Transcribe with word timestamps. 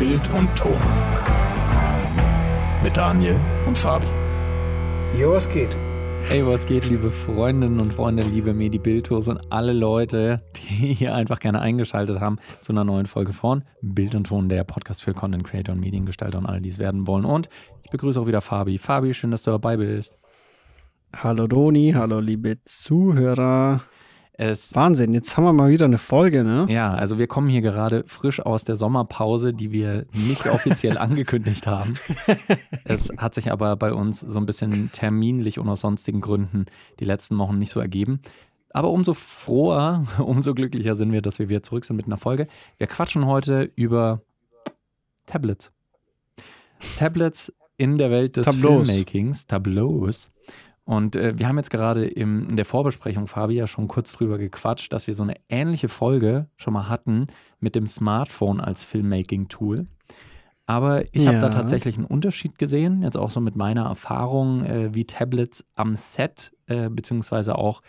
Bild 0.00 0.30
und 0.30 0.48
Ton. 0.56 0.80
Mit 2.82 2.96
Daniel 2.96 3.38
und 3.66 3.76
Fabi. 3.76 4.06
Jo, 5.20 5.32
was 5.32 5.46
geht? 5.46 5.76
Hey, 6.22 6.46
was 6.46 6.64
geht, 6.64 6.86
liebe 6.86 7.10
Freundinnen 7.10 7.80
und 7.80 7.92
Freunde, 7.92 8.22
liebe 8.22 8.54
Medi-Bildtours 8.54 9.28
und 9.28 9.52
alle 9.52 9.74
Leute, 9.74 10.40
die 10.56 10.94
hier 10.94 11.14
einfach 11.14 11.38
gerne 11.38 11.60
eingeschaltet 11.60 12.18
haben 12.18 12.38
zu 12.62 12.72
einer 12.72 12.84
neuen 12.84 13.04
Folge 13.04 13.34
von 13.34 13.62
Bild 13.82 14.14
und 14.14 14.28
Ton, 14.28 14.48
der 14.48 14.64
Podcast 14.64 15.02
für 15.02 15.12
Content 15.12 15.44
Creator 15.44 15.74
und 15.74 15.82
Mediengestalter 15.82 16.38
und 16.38 16.46
alle, 16.46 16.62
die 16.62 16.70
es 16.70 16.78
werden 16.78 17.06
wollen. 17.06 17.26
Und 17.26 17.50
ich 17.82 17.90
begrüße 17.90 18.18
auch 18.18 18.26
wieder 18.26 18.40
Fabi. 18.40 18.78
Fabi, 18.78 19.12
schön, 19.12 19.32
dass 19.32 19.42
du 19.42 19.50
dabei 19.50 19.76
bist. 19.76 20.16
Hallo 21.14 21.46
Doni, 21.46 21.92
hallo 21.94 22.20
liebe 22.20 22.64
Zuhörer. 22.64 23.82
Es, 24.42 24.74
Wahnsinn, 24.74 25.12
jetzt 25.12 25.36
haben 25.36 25.44
wir 25.44 25.52
mal 25.52 25.68
wieder 25.68 25.84
eine 25.84 25.98
Folge, 25.98 26.44
ne? 26.44 26.64
ja, 26.70 26.94
also 26.94 27.18
wir 27.18 27.26
kommen 27.26 27.50
hier 27.50 27.60
gerade 27.60 28.04
frisch 28.06 28.40
aus 28.40 28.64
der 28.64 28.74
Sommerpause, 28.74 29.52
die 29.52 29.70
wir 29.70 30.06
nicht 30.14 30.46
offiziell 30.46 30.96
angekündigt 30.98 31.66
haben. 31.66 31.92
Es 32.84 33.12
hat 33.18 33.34
sich 33.34 33.52
aber 33.52 33.76
bei 33.76 33.92
uns 33.92 34.20
so 34.20 34.38
ein 34.38 34.46
bisschen 34.46 34.90
terminlich 34.92 35.58
und 35.58 35.68
aus 35.68 35.80
sonstigen 35.80 36.22
Gründen 36.22 36.64
die 37.00 37.04
letzten 37.04 37.36
Wochen 37.36 37.58
nicht 37.58 37.68
so 37.68 37.80
ergeben. 37.80 38.22
Aber 38.70 38.90
umso 38.92 39.12
froher, 39.12 40.06
umso 40.18 40.54
glücklicher 40.54 40.96
sind 40.96 41.12
wir, 41.12 41.20
dass 41.20 41.38
wir 41.38 41.50
wieder 41.50 41.62
zurück 41.62 41.84
sind 41.84 41.96
mit 41.96 42.06
einer 42.06 42.16
Folge. 42.16 42.46
Wir 42.78 42.86
quatschen 42.86 43.26
heute 43.26 43.70
über 43.74 44.22
Tablets. 45.26 45.70
Tablets 46.98 47.52
in 47.76 47.98
der 47.98 48.10
Welt 48.10 48.38
des 48.38 48.46
Tableaus. 48.46 48.88
Filmmakings, 48.88 49.46
Tableaus. 49.46 50.30
Und 50.90 51.14
äh, 51.14 51.38
wir 51.38 51.46
haben 51.46 51.56
jetzt 51.56 51.70
gerade 51.70 52.04
im, 52.04 52.48
in 52.48 52.56
der 52.56 52.64
Vorbesprechung, 52.64 53.28
Fabi, 53.28 53.54
ja 53.54 53.68
schon 53.68 53.86
kurz 53.86 54.10
drüber 54.12 54.38
gequatscht, 54.38 54.92
dass 54.92 55.06
wir 55.06 55.14
so 55.14 55.22
eine 55.22 55.34
ähnliche 55.48 55.88
Folge 55.88 56.48
schon 56.56 56.72
mal 56.72 56.88
hatten 56.88 57.28
mit 57.60 57.76
dem 57.76 57.86
Smartphone 57.86 58.60
als 58.60 58.82
Filmmaking-Tool. 58.82 59.86
Aber 60.66 61.04
ich 61.14 61.28
habe 61.28 61.38
da 61.38 61.44
Ja. 61.46 61.50
tatsächlich 61.50 61.96
einen 61.96 62.06
Unterschied 62.06 62.58
gesehen, 62.58 63.02
jetzt 63.02 63.16
auch 63.16 63.30
so 63.30 63.40
mit 63.40 63.54
meiner 63.54 63.84
Erfahrung, 63.84 64.64
äh, 64.64 64.92
wie 64.92 65.04
Tablets 65.04 65.64
am 65.76 65.94
Set 65.94 66.50
äh, 66.66 66.88
beziehungsweise 66.90 67.56
auch 67.56 67.82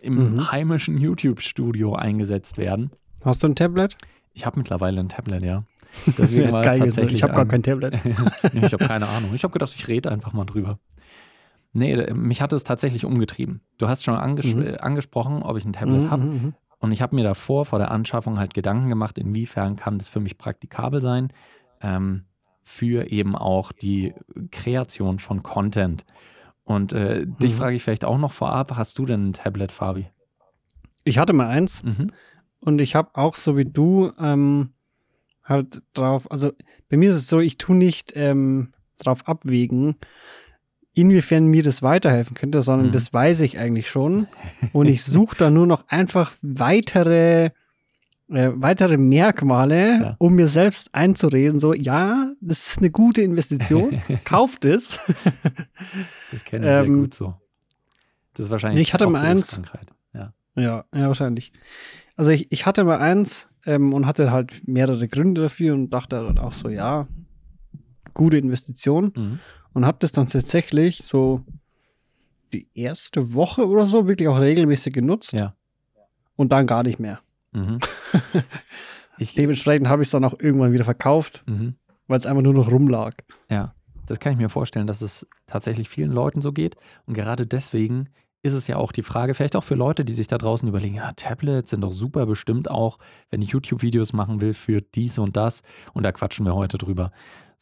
im 0.00 0.34
Mhm. 0.34 0.52
heimischen 0.52 0.98
YouTube-Studio 0.98 1.96
eingesetzt 1.96 2.58
werden. 2.58 2.90
Hast 3.24 3.42
du 3.42 3.48
ein 3.48 3.56
Tablet? 3.56 3.96
Ich 4.34 4.46
habe 4.46 4.56
mittlerweile 4.60 5.00
ein 5.00 5.08
Tablet, 5.08 5.42
ja. 5.42 5.64
Deswegen 6.06 6.42
Jetzt 6.44 6.52
war 6.52 6.60
es 6.60 6.66
geil 6.66 6.78
gesagt. 6.78 6.90
tatsächlich 6.94 7.14
Ich 7.18 7.22
habe 7.24 7.32
gar 7.32 7.42
ein- 7.44 7.48
kein 7.48 7.62
Tablet. 7.64 7.98
nee, 8.52 8.66
ich 8.66 8.72
habe 8.72 8.86
keine 8.86 9.08
Ahnung. 9.08 9.30
Ich 9.34 9.42
habe 9.42 9.52
gedacht, 9.52 9.72
ich 9.74 9.88
rede 9.88 10.12
einfach 10.12 10.32
mal 10.32 10.44
drüber. 10.44 10.78
Nee, 11.72 12.12
mich 12.12 12.42
hat 12.42 12.52
es 12.52 12.64
tatsächlich 12.64 13.04
umgetrieben. 13.04 13.60
Du 13.78 13.88
hast 13.88 14.02
schon 14.04 14.16
anges 14.16 14.54
Mhm. 14.54 14.62
äh, 14.62 14.76
angesprochen, 14.78 15.42
ob 15.42 15.56
ich 15.56 15.64
ein 15.64 15.72
Tablet 15.72 16.04
Mhm, 16.04 16.10
habe. 16.10 16.24
mhm, 16.24 16.42
mhm. 16.42 16.54
Und 16.80 16.92
ich 16.92 17.02
habe 17.02 17.14
mir 17.14 17.22
davor, 17.24 17.64
vor 17.66 17.78
der 17.78 17.90
Anschaffung, 17.90 18.38
halt 18.38 18.54
Gedanken 18.54 18.88
gemacht, 18.88 19.18
inwiefern 19.18 19.76
kann 19.76 19.98
das 19.98 20.08
für 20.08 20.18
mich 20.20 20.38
praktikabel 20.38 21.02
sein, 21.02 21.32
ähm, 21.82 22.24
für 22.62 23.10
eben 23.10 23.36
auch 23.36 23.72
die 23.72 24.14
Kreation 24.50 25.18
von 25.18 25.42
Content. 25.42 26.04
Und 26.64 26.92
äh, 26.92 27.26
dich 27.26 27.52
Mhm. 27.52 27.58
frage 27.58 27.76
ich 27.76 27.82
vielleicht 27.82 28.04
auch 28.04 28.18
noch 28.18 28.32
vorab, 28.32 28.76
hast 28.76 28.98
du 28.98 29.04
denn 29.06 29.28
ein 29.28 29.32
Tablet, 29.32 29.72
Fabi? 29.72 30.08
Ich 31.04 31.18
hatte 31.18 31.32
mal 31.32 31.48
eins 31.48 31.82
und 32.60 32.80
ich 32.80 32.94
habe 32.94 33.10
auch 33.14 33.34
so 33.36 33.56
wie 33.56 33.64
du 33.64 34.12
ähm, 34.18 34.70
halt 35.44 35.82
drauf, 35.94 36.30
also 36.30 36.52
bei 36.88 36.96
mir 36.96 37.10
ist 37.10 37.16
es 37.16 37.26
so, 37.28 37.40
ich 37.40 37.58
tue 37.58 37.74
nicht 37.76 38.12
ähm, 38.16 38.72
drauf 38.98 39.26
abwägen, 39.26 39.96
inwiefern 40.94 41.46
mir 41.46 41.62
das 41.62 41.82
weiterhelfen 41.82 42.34
könnte, 42.34 42.62
sondern 42.62 42.88
Mhm. 42.88 42.92
das 42.92 43.12
weiß 43.12 43.40
ich 43.40 43.58
eigentlich 43.58 43.88
schon. 43.88 44.26
Und 44.72 44.86
ich 44.86 45.04
suche 45.04 45.36
da 45.36 45.50
nur 45.50 45.66
noch 45.66 45.86
einfach 45.88 46.32
weitere, 46.42 47.50
äh, 48.28 48.50
weitere 48.54 48.96
Merkmale, 48.96 50.00
Ja. 50.00 50.16
um 50.18 50.34
mir 50.34 50.46
selbst 50.48 50.94
einzureden, 50.94 51.58
so, 51.58 51.72
ja, 51.74 52.32
das 52.40 52.68
ist 52.72 52.78
eine 52.78 52.90
gute 52.90 53.22
Investition, 53.22 54.00
kauft 54.24 54.64
es. 54.64 54.98
Das 56.30 56.44
kenne 56.44 56.66
ich 56.66 56.72
sehr 56.72 56.84
Ähm, 56.84 57.02
gut 57.02 57.14
so. 57.14 57.34
Das 58.34 58.46
ist 58.46 58.50
wahrscheinlich 58.50 58.82
ich 58.82 58.94
hatte 58.94 59.08
mal 59.08 59.22
eins. 59.22 59.60
Ja. 60.14 60.32
Ja, 60.56 60.84
ja, 60.94 61.06
wahrscheinlich. 61.06 61.52
Also 62.16 62.30
ich, 62.32 62.50
ich 62.52 62.66
hatte 62.66 62.84
mal 62.84 62.98
eins 62.98 63.48
ähm, 63.66 63.92
und 63.94 64.06
hatte 64.06 64.30
halt 64.30 64.66
mehrere 64.68 65.06
Gründe 65.08 65.42
dafür 65.42 65.74
und 65.74 65.90
dachte 65.90 66.16
halt 66.16 66.40
auch 66.40 66.52
so, 66.52 66.68
ja, 66.68 67.06
gute 68.14 68.38
Investition. 68.38 69.12
Mhm. 69.16 69.38
Und 69.72 69.86
habe 69.86 69.98
das 70.00 70.12
dann 70.12 70.26
tatsächlich 70.26 70.98
so 70.98 71.44
die 72.52 72.66
erste 72.74 73.34
Woche 73.34 73.68
oder 73.68 73.86
so 73.86 74.08
wirklich 74.08 74.28
auch 74.28 74.40
regelmäßig 74.40 74.92
genutzt 74.92 75.32
Ja. 75.32 75.54
und 76.36 76.50
dann 76.52 76.66
gar 76.66 76.82
nicht 76.82 76.98
mehr. 76.98 77.20
Mhm. 77.52 77.78
ich, 79.18 79.34
Dementsprechend 79.34 79.88
habe 79.88 80.02
ich 80.02 80.06
es 80.06 80.12
dann 80.12 80.24
auch 80.24 80.38
irgendwann 80.38 80.72
wieder 80.72 80.84
verkauft, 80.84 81.44
mhm. 81.46 81.74
weil 82.08 82.18
es 82.18 82.26
einfach 82.26 82.42
nur 82.42 82.54
noch 82.54 82.70
rumlag. 82.70 83.14
Ja, 83.48 83.74
das 84.06 84.18
kann 84.18 84.32
ich 84.32 84.38
mir 84.38 84.48
vorstellen, 84.48 84.86
dass 84.86 85.02
es 85.02 85.26
tatsächlich 85.46 85.88
vielen 85.88 86.10
Leuten 86.10 86.40
so 86.40 86.52
geht. 86.52 86.76
Und 87.06 87.14
gerade 87.14 87.46
deswegen 87.46 88.08
ist 88.42 88.54
es 88.54 88.66
ja 88.66 88.76
auch 88.76 88.90
die 88.90 89.02
Frage, 89.02 89.34
vielleicht 89.34 89.54
auch 89.54 89.64
für 89.64 89.74
Leute, 89.74 90.04
die 90.04 90.14
sich 90.14 90.26
da 90.26 90.38
draußen 90.38 90.66
überlegen, 90.66 90.94
ja, 90.94 91.12
Tablets 91.12 91.70
sind 91.70 91.82
doch 91.82 91.92
super 91.92 92.26
bestimmt 92.26 92.70
auch, 92.70 92.98
wenn 93.30 93.42
ich 93.42 93.50
YouTube-Videos 93.50 94.12
machen 94.12 94.40
will 94.40 94.54
für 94.54 94.80
dies 94.80 95.18
und 95.18 95.36
das. 95.36 95.62
Und 95.92 96.04
da 96.04 96.12
quatschen 96.12 96.46
wir 96.46 96.54
heute 96.54 96.78
drüber. 96.78 97.12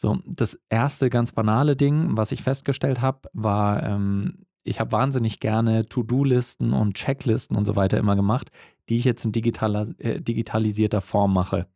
So, 0.01 0.21
das 0.27 0.57
erste 0.69 1.11
ganz 1.11 1.33
banale 1.33 1.75
Ding, 1.75 2.17
was 2.17 2.31
ich 2.31 2.45
festgestellt 2.45 3.01
habe, 3.01 3.29
war, 3.33 3.83
ähm, 3.83 4.47
ich 4.63 4.79
habe 4.79 4.93
wahnsinnig 4.93 5.41
gerne 5.41 5.87
To-Do-Listen 5.87 6.73
und 6.73 6.95
Checklisten 6.95 7.57
und 7.57 7.65
so 7.65 7.75
weiter 7.75 7.99
immer 7.99 8.15
gemacht, 8.15 8.53
die 8.89 8.99
ich 8.99 9.05
jetzt 9.05 9.25
in 9.25 9.33
digitaler, 9.33 9.89
äh, 9.99 10.21
digitalisierter 10.21 11.01
Form 11.01 11.35
mache. 11.35 11.67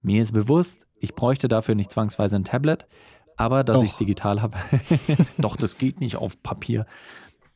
Mir 0.00 0.22
ist 0.22 0.32
bewusst, 0.32 0.88
ich 0.98 1.14
bräuchte 1.14 1.46
dafür 1.46 1.76
nicht 1.76 1.92
zwangsweise 1.92 2.34
ein 2.34 2.42
Tablet, 2.42 2.88
aber 3.36 3.62
dass 3.62 3.80
ich 3.80 3.90
es 3.90 3.96
digital 3.96 4.42
habe, 4.42 4.58
doch, 5.38 5.54
das 5.54 5.78
geht 5.78 6.00
nicht 6.00 6.16
auf 6.16 6.42
Papier. 6.42 6.84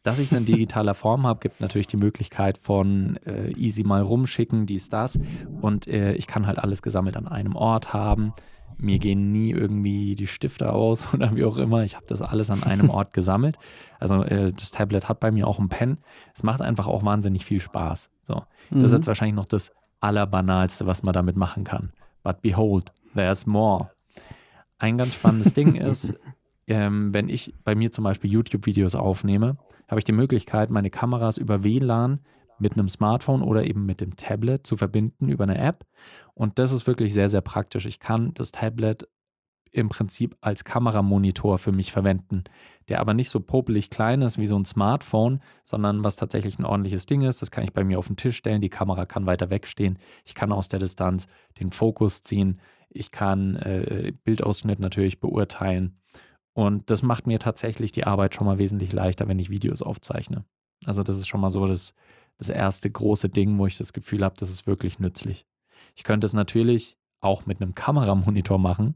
Dass 0.05 0.21
ich 0.21 0.31
es 0.31 0.39
in 0.39 0.47
digitaler 0.47 0.95
Form 0.95 1.27
habe, 1.27 1.41
gibt 1.41 1.61
natürlich 1.61 1.89
die 1.89 1.97
Möglichkeit 1.97 2.59
von 2.59 3.17
äh, 3.27 3.51
easy 3.55 3.83
mal 3.83 4.03
rumschicken, 4.03 4.67
dies, 4.67 4.89
das. 4.89 5.19
Und 5.61 5.89
äh, 5.89 6.13
ich 6.13 6.29
kann 6.29 6.47
halt 6.47 6.61
alles 6.61 6.81
gesammelt 6.81 7.17
an 7.17 7.27
einem 7.27 7.57
Ort 7.57 7.93
haben. 7.93 8.33
Mir 8.79 8.99
gehen 8.99 9.33
nie 9.33 9.51
irgendwie 9.53 10.15
die 10.15 10.27
Stifte 10.27 10.73
aus 10.73 11.09
oder 11.15 11.35
wie 11.35 11.45
auch 11.45 11.57
immer. 11.57 11.83
Ich 11.85 11.97
habe 11.97 12.07
das 12.07 12.23
alles 12.23 12.51
an 12.51 12.63
einem 12.63 12.91
Ort 12.91 13.13
gesammelt. 13.13 13.57
Also 13.99 14.23
äh, 14.23 14.53
das 14.53 14.71
Tablet 14.71 15.09
hat 15.09 15.21
bei 15.21 15.31
mir 15.31 15.47
auch 15.47 15.59
ein 15.59 15.69
Pen. 15.69 15.99
Es 16.35 16.43
macht 16.43 16.61
einfach 16.61 16.87
auch 16.87 17.05
wahnsinnig 17.05 17.45
viel 17.45 17.61
Spaß. 17.61 18.11
So. 18.29 18.43
Das 18.71 18.83
ist 18.83 18.91
Mhm. 18.91 18.97
jetzt 18.97 19.07
wahrscheinlich 19.07 19.37
noch 19.37 19.47
das 19.47 19.73
Allerbanalste, 20.01 20.87
was 20.87 21.03
man 21.03 21.13
damit 21.15 21.37
machen 21.37 21.65
kann. 21.65 21.93
But 22.23 22.43
behold, 22.43 22.93
there's 23.15 23.47
more. 23.47 23.91
Ein 24.79 24.99
ganz 24.99 25.15
spannendes 25.15 25.55
Ding 25.55 25.75
ist, 25.77 26.15
ähm, 26.67 27.15
wenn 27.15 27.29
ich 27.29 27.55
bei 27.65 27.75
mir 27.75 27.93
zum 27.93 28.05
Beispiel 28.05 28.31
YouTube-Videos 28.31 28.95
aufnehme, 28.95 29.57
habe 29.89 30.01
ich 30.01 30.05
die 30.05 30.13
Möglichkeit, 30.13 30.69
meine 30.71 30.91
Kameras 30.91 31.39
über 31.39 31.65
WLAN 31.65 32.21
mit 32.59 32.73
einem 32.73 32.89
Smartphone 32.89 33.43
oder 33.43 33.65
eben 33.65 33.87
mit 33.87 34.01
dem 34.01 34.17
Tablet 34.17 34.67
zu 34.67 34.77
verbinden 34.77 35.29
über 35.29 35.45
eine 35.45 35.59
App. 35.59 35.85
Und 36.37 36.59
das 36.59 36.71
ist 36.71 36.87
wirklich 36.87 37.15
sehr, 37.15 37.29
sehr 37.29 37.41
praktisch. 37.41 37.87
Ich 37.87 37.99
kann 37.99 38.35
das 38.35 38.53
Tablet 38.53 39.09
im 39.73 39.89
Prinzip 39.89 40.37
als 40.41 40.65
Kameramonitor 40.65 41.59
für 41.59 41.73
mich 41.73 41.93
verwenden, 41.93 42.45
der 42.89 43.01
aber 43.01 43.15
nicht 43.15 43.31
so 43.31 43.41
popelig 43.41 43.91
klein 43.91 44.23
ist 44.23 44.39
wie 44.39 44.47
so 44.47 44.59
ein 44.59 44.65
Smartphone, 44.65 45.41
sondern 45.65 46.05
was 46.05 46.17
tatsächlich 46.17 46.59
ein 46.59 46.65
ordentliches 46.65 47.07
Ding 47.07 47.23
ist. 47.23 47.43
Das 47.43 47.51
kann 47.51 47.65
ich 47.65 47.73
bei 47.73 47.85
mir 47.85 47.99
auf 47.99 48.07
den 48.07 48.17
Tisch 48.17 48.37
stellen. 48.37 48.61
Die 48.61 48.69
Kamera 48.69 49.07
kann 49.07 49.27
weiter 49.27 49.51
wegstehen. 49.51 49.99
Ich 50.25 50.35
kann 50.35 50.53
aus 50.53 50.69
der 50.69 50.79
Distanz 50.79 51.27
den 51.59 51.73
Fokus 51.73 52.23
ziehen. 52.23 52.61
Ich 52.91 53.11
kann 53.11 53.57
äh, 53.57 54.13
Bildausschnitt 54.25 54.79
natürlich 54.79 55.21
beurteilen. 55.21 55.99
Und 56.53 56.91
das 56.91 57.03
macht 57.03 57.27
mir 57.27 57.39
tatsächlich 57.39 57.93
die 57.93 58.05
Arbeit 58.05 58.35
schon 58.35 58.47
mal 58.47 58.59
wesentlich 58.59 58.93
leichter, 58.93 59.27
wenn 59.29 59.39
ich 59.39 59.51
Videos 59.51 59.83
aufzeichne. 59.83 60.45
Also 60.85 61.03
das 61.03 61.17
ist 61.17 61.29
schon 61.29 61.41
mal 61.41 61.51
so 61.51 61.67
das, 61.67 61.95
das 62.39 62.51
erste 62.51 62.91
große 62.91 63.29
Ding, 63.29 63.59
wo 63.59 63.67
ich 63.67 63.77
das 63.77 63.93
Gefühl 63.93 64.23
habe, 64.25 64.37
das 64.39 64.51
ist 64.51 64.67
wirklich 64.67 64.99
nützlich. 64.99 65.47
Ich 65.95 66.05
könnte 66.05 66.27
es 66.27 66.33
natürlich 66.33 66.97
auch 67.21 67.47
mit 67.47 67.61
einem 67.61 67.75
Kameramonitor 67.75 68.59
machen, 68.59 68.95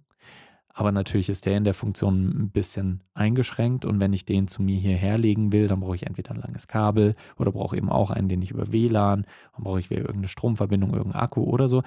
aber 0.72 0.92
natürlich 0.92 1.28
ist 1.28 1.46
der 1.46 1.56
in 1.56 1.64
der 1.64 1.74
Funktion 1.74 2.28
ein 2.28 2.50
bisschen 2.50 3.02
eingeschränkt 3.14 3.84
und 3.84 4.00
wenn 4.00 4.12
ich 4.12 4.24
den 4.24 4.46
zu 4.46 4.62
mir 4.62 4.78
hierher 4.78 5.18
legen 5.18 5.52
will, 5.52 5.68
dann 5.68 5.80
brauche 5.80 5.96
ich 5.96 6.06
entweder 6.06 6.30
ein 6.30 6.40
langes 6.40 6.68
Kabel 6.68 7.16
oder 7.36 7.52
brauche 7.52 7.76
eben 7.76 7.90
auch 7.90 8.10
einen, 8.10 8.28
den 8.28 8.42
ich 8.42 8.52
über 8.52 8.72
WLAN, 8.72 9.26
dann 9.54 9.64
brauche 9.64 9.80
ich 9.80 9.90
wieder 9.90 10.02
irgendeine 10.02 10.28
Stromverbindung, 10.28 10.94
irgendeinen 10.94 11.22
Akku 11.22 11.42
oder 11.42 11.68
so. 11.68 11.82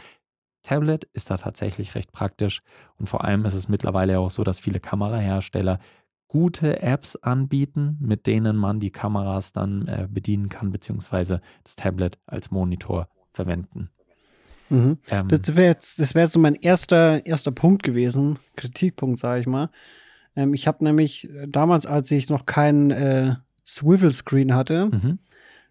Tablet 0.64 1.06
ist 1.14 1.30
da 1.30 1.38
tatsächlich 1.38 1.96
recht 1.96 2.12
praktisch 2.12 2.62
und 2.98 3.08
vor 3.08 3.24
allem 3.24 3.46
ist 3.46 3.54
es 3.54 3.70
mittlerweile 3.70 4.20
auch 4.20 4.32
so, 4.32 4.44
dass 4.44 4.60
viele 4.60 4.80
Kamerahersteller 4.80 5.80
gute 6.28 6.82
Apps 6.82 7.16
anbieten, 7.16 7.98
mit 8.02 8.28
denen 8.28 8.58
man 8.58 8.80
die 8.80 8.92
Kameras 8.92 9.54
dann 9.54 9.88
äh, 9.88 10.08
bedienen 10.10 10.50
kann, 10.50 10.72
beziehungsweise 10.72 11.42
das 11.64 11.76
Tablet 11.76 12.18
als 12.26 12.50
Monitor 12.50 13.08
verwenden. 13.34 13.92
Mhm. 14.74 14.98
Ähm, 15.10 15.28
Das 15.28 15.56
wäre 15.56 15.68
jetzt, 15.68 16.00
das 16.00 16.16
wär 16.16 16.24
jetzt 16.24 16.34
so 16.34 16.40
mein 16.40 16.56
erster, 16.56 17.26
erster 17.26 17.52
Punkt 17.52 17.84
gewesen, 17.84 18.38
Kritikpunkt, 18.56 19.20
sage 19.20 19.42
ich 19.42 19.48
mal. 19.48 19.70
Ähm, 20.36 20.54
ich 20.54 20.68
habe 20.68 20.84
nämlich 20.84 21.30
äh, 21.30 21.48
damals, 21.48 21.86
als 21.86 22.10
ich 22.12 22.30
noch 22.30 22.46
kein 22.46 22.92
äh, 22.92 23.36
Swivel-Screen 23.66 24.56
hatte, 24.56 24.88
mhm. 24.88 25.20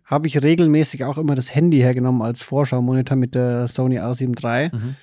habe 0.04 0.28
ich 0.28 0.42
regelmäßig 0.42 1.04
auch 1.04 1.18
immer 1.18 1.34
das 1.34 1.54
Handy 1.54 1.78
hergenommen 1.78 2.22
als 2.22 2.42
Vorschau-Monitor 2.42 3.16
mit 3.16 3.34
der 3.34 3.68
Sony 3.68 3.98
A7 3.98 4.40
III. 4.42 4.70
Mhm. 4.72 4.94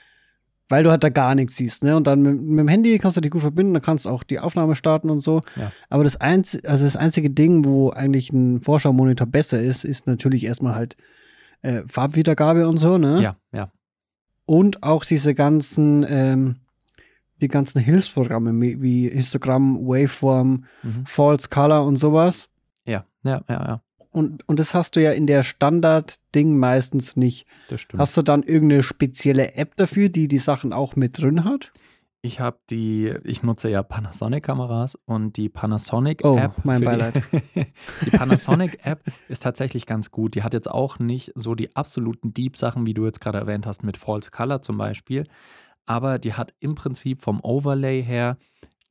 weil 0.69 0.84
du 0.84 0.92
halt 0.92 1.04
da 1.04 1.10
gar 1.10 1.34
nichts 1.36 1.57
siehst, 1.57 1.84
ne? 1.84 1.95
Und 1.98 2.06
dann 2.06 2.22
mit, 2.22 2.42
mit 2.42 2.60
dem 2.60 2.68
Handy 2.68 2.98
kannst 3.00 3.18
du 3.18 3.22
dich 3.22 3.31
gut 3.31 3.42
verbinden, 3.42 3.74
dann 3.74 3.81
kannst 3.81 4.06
du 4.06 4.10
auch 4.10 4.24
die 4.24 4.40
Aufnahme 4.40 4.75
starten 4.75 5.10
und 5.10 5.22
so. 5.22 5.42
Ja. 5.56 5.72
Aber 5.90 6.04
das, 6.04 6.16
einz 6.16 6.57
also 6.63 6.86
das 6.86 6.95
einzige 6.95 7.31
Ding, 7.31 7.66
wo 7.66 7.90
eigentlich 7.90 8.31
ein 8.31 8.62
Vorschau-Monitor 8.62 9.28
besser 9.28 9.60
ist, 9.62 9.84
ist 9.84 10.06
natürlich 10.07 10.45
erstmal 10.45 10.75
halt 10.75 10.95
äh, 11.63 11.81
Farbwiedergabe 11.88 12.68
und 12.68 12.78
so, 12.78 12.98
ne? 12.98 13.22
Ja, 13.22 13.36
ja. 13.52 13.72
Und 14.50 14.81
auch 14.81 15.06
diese 15.06 15.36
ganzen, 15.36 16.04
ähm, 16.10 16.56
die 17.40 17.50
ganzen 17.50 17.80
Hilfsprogramme 17.81 18.51
wie 18.81 19.07
Histogramm, 19.07 19.78
Waveform, 19.86 20.66
Mhm. 20.81 21.06
False 21.06 21.50
Color 21.50 21.86
und 21.86 21.98
sowas. 21.98 22.50
Ja, 22.84 23.06
ja, 23.24 23.44
ja, 23.48 23.66
ja. 23.68 23.81
Und, 24.10 24.50
und 24.50 24.60
das 24.60 24.74
hast 24.74 24.96
du 24.96 25.04
ja 25.04 25.12
in 25.12 25.28
der 25.28 25.44
Standard-Ding 25.44 26.57
meistens 26.57 27.16
nicht. 27.16 27.46
Das 27.68 27.81
stimmt. 27.81 28.01
Hast 28.01 28.18
du 28.18 28.24
dann 28.24 28.42
irgendeine 28.42 28.81
spezielle 28.81 29.54
App 29.54 29.75
dafür, 29.75 30.10
die 30.10 30.28
die 30.28 30.40
Sachen 30.40 30.74
auch 30.74 30.95
mit 30.95 31.22
drin 31.22 31.44
hat? 31.44 31.72
Ich 32.21 32.42
habe 32.42 32.60
die, 32.69 33.13
ich 33.24 33.44
nutze 33.44 33.69
ja 33.69 33.81
Panasonic-Kameras 33.81 34.98
und 35.06 35.38
die 35.38 35.48
Panasonic-App. 35.48 36.54
Oh, 36.57 36.62
mein 36.66 36.81
Beileid. 36.81 37.24
Die, 37.31 37.66
die 38.06 38.10
Panasonic-App 38.10 39.04
ist 39.30 39.44
tatsächlich 39.44 39.86
ganz 39.86 40.12
gut. 40.12 40.36
Die 40.36 40.44
hat 40.44 40.54
jetzt 40.54 40.69
auch 40.69 41.00
nicht 41.00 41.31
so 41.36 41.56
die 41.56 41.75
absoluten 41.77 42.33
Deep-Sachen, 42.33 42.86
wie 42.86 42.94
du 42.94 43.06
jetzt 43.06 43.21
gerade 43.21 43.38
erwähnt 43.38 43.66
hast, 43.66 43.83
mit 43.83 43.95
False 43.95 44.31
Color 44.31 44.62
zum 44.62 44.77
Beispiel. 44.77 45.24
Aber 45.86 46.19
die 46.19 46.33
hat 46.33 46.54
im 46.60 46.75
Prinzip 46.75 47.21
vom 47.21 47.39
Overlay 47.42 48.04
her 48.04 48.38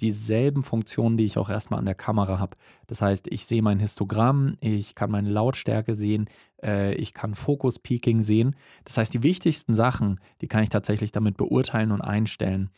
dieselben 0.00 0.62
Funktionen, 0.62 1.16
die 1.16 1.25
ich 1.25 1.38
auch 1.38 1.50
erstmal 1.50 1.80
an 1.80 1.86
der 1.86 1.94
Kamera 1.94 2.38
habe. 2.38 2.56
Das 2.86 3.02
heißt, 3.02 3.26
ich 3.28 3.46
sehe 3.46 3.62
mein 3.62 3.78
Histogramm, 3.78 4.56
ich 4.60 4.94
kann 4.94 5.10
meine 5.10 5.28
Lautstärke 5.28 5.94
sehen, 5.94 6.30
äh, 6.62 6.94
ich 6.94 7.14
kann 7.14 7.34
Focus-Peaking 7.34 8.22
sehen. 8.22 8.56
Das 8.84 8.96
heißt, 8.96 9.12
die 9.12 9.22
wichtigsten 9.22 9.75
Sachen, 9.75 10.20
die 10.40 10.48
kann 10.48 10.62
ich 10.62 10.69
tatsächlich 10.69 11.12
damit 11.12 11.36
beurteilen 11.36 11.92
und 11.92 12.00
einstellen. 12.00 12.70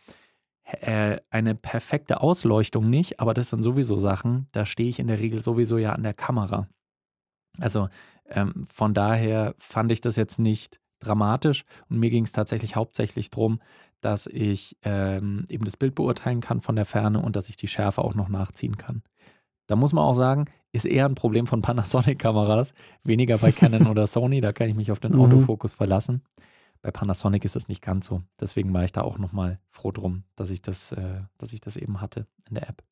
Äh, 0.80 1.18
eine 1.30 1.54
perfekte 1.54 2.20
Ausleuchtung 2.20 2.88
nicht, 2.88 3.20
aber 3.20 3.34
das 3.34 3.50
sind 3.50 3.62
sowieso 3.62 3.98
Sachen, 3.98 4.46
da 4.52 4.66
stehe 4.66 4.88
ich 4.88 4.98
in 4.98 5.06
der 5.08 5.18
Regel 5.18 5.42
sowieso 5.42 5.78
ja 5.78 5.92
an 5.92 6.02
der 6.02 6.14
Kamera. 6.14 6.68
Also 7.58 7.88
ähm, 8.28 8.64
von 8.72 8.94
daher 8.94 9.54
fand 9.58 9.90
ich 9.90 10.00
das 10.00 10.16
jetzt 10.16 10.38
nicht 10.38 10.80
dramatisch 11.00 11.64
und 11.88 11.98
mir 11.98 12.10
ging 12.10 12.24
es 12.24 12.32
tatsächlich 12.32 12.76
hauptsächlich 12.76 13.30
darum, 13.30 13.60
dass 14.00 14.26
ich 14.26 14.76
ähm, 14.82 15.44
eben 15.48 15.64
das 15.64 15.76
Bild 15.76 15.94
beurteilen 15.94 16.40
kann 16.40 16.60
von 16.60 16.76
der 16.76 16.86
Ferne 16.86 17.20
und 17.20 17.36
dass 17.36 17.48
ich 17.48 17.56
die 17.56 17.68
Schärfe 17.68 18.02
auch 18.02 18.14
noch 18.14 18.28
nachziehen 18.28 18.76
kann. 18.76 19.02
Da 19.66 19.76
muss 19.76 19.92
man 19.92 20.04
auch 20.04 20.14
sagen, 20.14 20.46
ist 20.72 20.84
eher 20.86 21.06
ein 21.06 21.14
Problem 21.14 21.46
von 21.46 21.62
Panasonic-Kameras, 21.62 22.74
weniger 23.04 23.38
bei 23.38 23.52
Canon 23.52 23.86
oder 23.88 24.06
Sony, 24.06 24.40
da 24.40 24.52
kann 24.52 24.68
ich 24.68 24.74
mich 24.74 24.90
auf 24.90 25.00
den 25.00 25.12
Mhm. 25.12 25.20
Autofokus 25.20 25.74
verlassen. 25.74 26.22
Bei 26.82 26.90
Panasonic 26.90 27.44
ist 27.44 27.56
es 27.56 27.68
nicht 27.68 27.82
ganz 27.82 28.06
so. 28.06 28.22
Deswegen 28.40 28.72
war 28.72 28.84
ich 28.84 28.92
da 28.92 29.02
auch 29.02 29.18
nochmal 29.18 29.58
froh 29.68 29.92
drum, 29.92 30.24
dass 30.36 30.50
ich 30.50 30.62
das, 30.62 30.92
äh, 30.92 31.20
dass 31.38 31.52
ich 31.52 31.60
das 31.60 31.76
eben 31.76 32.00
hatte 32.00 32.26
in 32.48 32.54
der 32.54 32.68
App. 32.68 32.82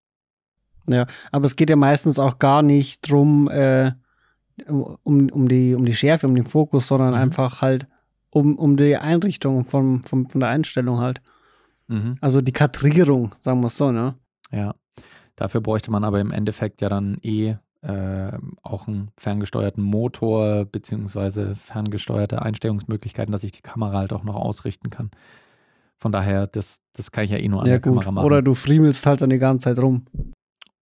Aber 1.33 1.45
es 1.45 1.57
geht 1.57 1.69
ja 1.71 1.77
meistens 1.77 2.19
auch 2.19 2.39
gar 2.39 2.63
nicht 2.63 3.11
drum, 3.11 3.49
äh, 3.49 3.93
um, 4.67 5.29
um, 5.29 5.49
die, 5.49 5.75
um 5.75 5.85
die 5.85 5.95
Schärfe, 5.95 6.27
um 6.27 6.35
den 6.35 6.47
Fokus, 6.47 6.87
sondern 6.87 7.11
Mhm. 7.11 7.21
einfach 7.21 7.61
halt 7.63 7.87
um, 8.31 8.57
um 8.59 8.77
die 8.77 8.97
Einrichtung 8.97 9.65
von, 9.65 10.03
von, 10.03 10.29
von 10.29 10.41
der 10.41 10.49
Einstellung 10.51 10.99
halt. 10.99 11.21
Mhm. 11.89 12.17
Also 12.21 12.41
die 12.41 12.53
Kadrierung, 12.53 13.35
sagen 13.41 13.61
wir 13.61 13.67
es 13.67 13.77
so, 13.77 13.93
ne? 13.93 14.15
Ja. 14.51 14.75
Dafür 15.37 15.61
bräuchte 15.61 15.91
man 15.91 16.05
aber 16.05 16.21
im 16.21 16.33
Endeffekt 16.33 16.81
ja 16.83 16.89
dann 16.89 17.19
eh 17.23 17.57
äh, 17.83 18.33
auch 18.63 18.89
einen 18.89 19.11
ferngesteuerten 19.17 19.83
Motor 19.83 20.65
beziehungsweise 20.65 21.55
ferngesteuerte 21.55 22.43
Einstellungsmöglichkeiten, 22.43 23.33
dass 23.33 23.45
ich 23.45 23.53
die 23.53 23.63
Kamera 23.63 23.99
halt 23.99 24.13
auch 24.13 24.25
noch 24.25 24.35
ausrichten 24.35 24.91
kann. 24.91 25.11
Von 25.97 26.13
daher, 26.13 26.47
das, 26.47 26.81
das 26.93 27.13
kann 27.13 27.25
ich 27.25 27.31
ja 27.31 27.39
eh 27.39 27.49
nur 27.49 27.61
an 27.61 27.67
ja, 27.67 27.75
der 27.75 27.81
gut. 27.81 27.93
Kamera 27.93 28.11
machen. 28.13 28.27
Oder 28.27 28.43
du 28.43 28.55
friemelst 28.55 29.05
halt 29.07 29.21
dann 29.21 29.31
die 29.31 29.39
ganze 29.39 29.65
Zeit 29.65 29.83
rum. 29.83 30.07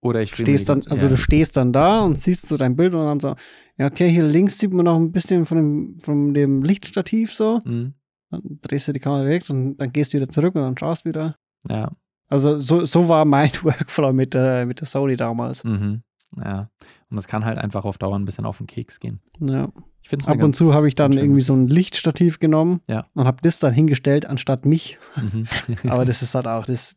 Oder 0.00 0.22
ich 0.22 0.34
Stehst 0.34 0.68
dann, 0.68 0.82
also 0.86 1.02
ja. 1.02 1.08
du 1.08 1.16
stehst 1.16 1.56
dann 1.56 1.72
da 1.72 2.02
und 2.02 2.18
siehst 2.18 2.46
so 2.46 2.56
dein 2.56 2.76
Bild 2.76 2.94
und 2.94 3.04
dann 3.04 3.18
so, 3.18 3.34
ja, 3.76 3.86
okay, 3.86 4.08
hier 4.08 4.24
links 4.24 4.58
sieht 4.58 4.72
man 4.72 4.84
noch 4.84 4.96
ein 4.96 5.10
bisschen 5.10 5.46
von 5.46 5.56
dem, 5.56 5.98
von 6.00 6.34
dem 6.34 6.62
Lichtstativ 6.62 7.32
so. 7.32 7.58
Mhm. 7.64 7.94
Dann 8.30 8.42
drehst 8.62 8.88
du 8.88 8.92
die 8.92 9.00
Kamera 9.00 9.26
weg 9.26 9.44
und 9.48 9.78
dann 9.78 9.92
gehst 9.92 10.12
du 10.12 10.18
wieder 10.18 10.28
zurück 10.28 10.54
und 10.54 10.62
dann 10.62 10.78
schaust 10.78 11.04
wieder. 11.04 11.36
Ja. 11.68 11.90
Also 12.28 12.58
so, 12.58 12.84
so 12.84 13.08
war 13.08 13.24
mein 13.24 13.50
Workflow 13.62 14.12
mit 14.12 14.34
der, 14.34 14.66
mit 14.66 14.80
der 14.80 14.86
Sony 14.86 15.16
damals. 15.16 15.64
Mhm. 15.64 16.02
Ja. 16.42 16.68
Und 17.10 17.16
das 17.16 17.28
kann 17.28 17.44
halt 17.44 17.58
einfach 17.58 17.84
auf 17.84 17.98
Dauer 17.98 18.16
ein 18.18 18.24
bisschen 18.24 18.44
auf 18.46 18.58
den 18.58 18.66
Keks 18.66 19.00
gehen. 19.00 19.20
Ja. 19.40 19.68
Ich 20.02 20.08
finde 20.08 20.22
es 20.22 20.28
Ab 20.28 20.42
und 20.42 20.54
zu 20.54 20.72
habe 20.74 20.86
ich 20.86 20.94
dann 20.94 21.12
irgendwie 21.14 21.40
so 21.40 21.52
ein 21.54 21.66
Lichtstativ 21.66 22.38
genommen 22.38 22.80
Ja. 22.88 23.06
und 23.14 23.26
habe 23.26 23.38
das 23.42 23.58
dann 23.58 23.72
hingestellt 23.72 24.26
anstatt 24.26 24.64
mich. 24.64 24.98
Mhm. 25.16 25.46
Aber 25.90 26.04
das 26.04 26.22
ist 26.22 26.34
halt 26.34 26.46
auch, 26.46 26.64
das, 26.66 26.96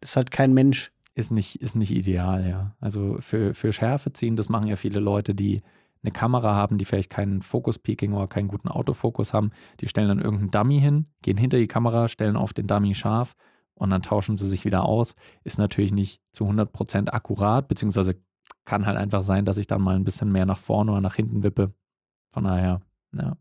das 0.00 0.10
ist 0.10 0.16
halt 0.16 0.30
kein 0.30 0.52
Mensch. 0.52 0.92
ist 1.14 1.30
nicht, 1.30 1.56
ist 1.62 1.74
nicht 1.76 1.90
ideal, 1.90 2.46
ja. 2.48 2.74
Also 2.80 3.16
für, 3.20 3.54
für 3.54 3.72
Schärfe 3.72 4.12
ziehen, 4.12 4.36
das 4.36 4.48
machen 4.48 4.66
ja 4.66 4.76
viele 4.76 5.00
Leute, 5.00 5.34
die 5.34 5.62
eine 6.04 6.10
Kamera 6.12 6.54
haben, 6.56 6.78
die 6.78 6.84
vielleicht 6.84 7.10
keinen 7.10 7.42
Focus-Peaking 7.42 8.12
oder 8.12 8.26
keinen 8.26 8.48
guten 8.48 8.68
Autofokus 8.68 9.32
haben. 9.32 9.50
Die 9.80 9.86
stellen 9.88 10.08
dann 10.08 10.18
irgendeinen 10.18 10.50
Dummy 10.50 10.80
hin, 10.80 11.06
gehen 11.22 11.36
hinter 11.36 11.58
die 11.58 11.68
Kamera, 11.68 12.08
stellen 12.08 12.36
auf 12.36 12.52
den 12.52 12.66
Dummy 12.66 12.94
scharf 12.94 13.36
und 13.74 13.90
dann 13.90 14.02
tauschen 14.02 14.36
sie 14.36 14.48
sich 14.48 14.64
wieder 14.64 14.84
aus. 14.84 15.14
Ist 15.44 15.58
natürlich 15.58 15.92
nicht 15.92 16.20
zu 16.32 16.44
100% 16.44 17.08
akkurat, 17.08 17.68
beziehungsweise 17.68 18.16
kann 18.64 18.86
halt 18.86 18.96
einfach 18.96 19.22
sein, 19.22 19.44
dass 19.44 19.58
ich 19.58 19.66
dann 19.66 19.82
mal 19.82 19.96
ein 19.96 20.04
bisschen 20.04 20.30
mehr 20.30 20.46
nach 20.46 20.58
vorne 20.58 20.92
oder 20.92 21.00
nach 21.00 21.16
hinten 21.16 21.42
wippe. 21.42 21.74
Von 22.32 22.44
daher, 22.44 22.80
ja, 23.12 23.36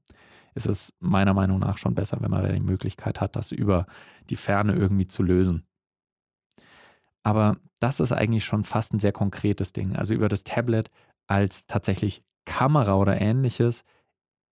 ist 0.56 0.68
es 0.68 0.94
meiner 1.00 1.34
Meinung 1.34 1.60
nach 1.60 1.78
schon 1.78 1.96
besser, 1.96 2.18
wenn 2.22 2.32
man 2.32 2.52
die 2.54 2.60
Möglichkeit 2.60 3.22
hat, 3.22 3.36
das 3.36 3.52
über 3.52 3.86
die 4.30 4.36
Ferne 4.36 4.74
irgendwie 4.74 5.08
zu 5.08 5.24
lösen. 5.24 5.66
Aber 7.24 7.58
das 7.80 8.00
ist 8.00 8.12
eigentlich 8.12 8.46
schon 8.46 8.64
fast 8.64 8.94
ein 8.94 9.00
sehr 9.00 9.12
konkretes 9.12 9.74
Ding. 9.74 9.96
Also 9.96 10.14
über 10.14 10.28
das 10.28 10.44
Tablet 10.44 10.90
als 11.28 11.66
tatsächlich 11.68 12.22
Kamera 12.46 12.96
oder 12.96 13.22
ähnliches, 13.22 13.84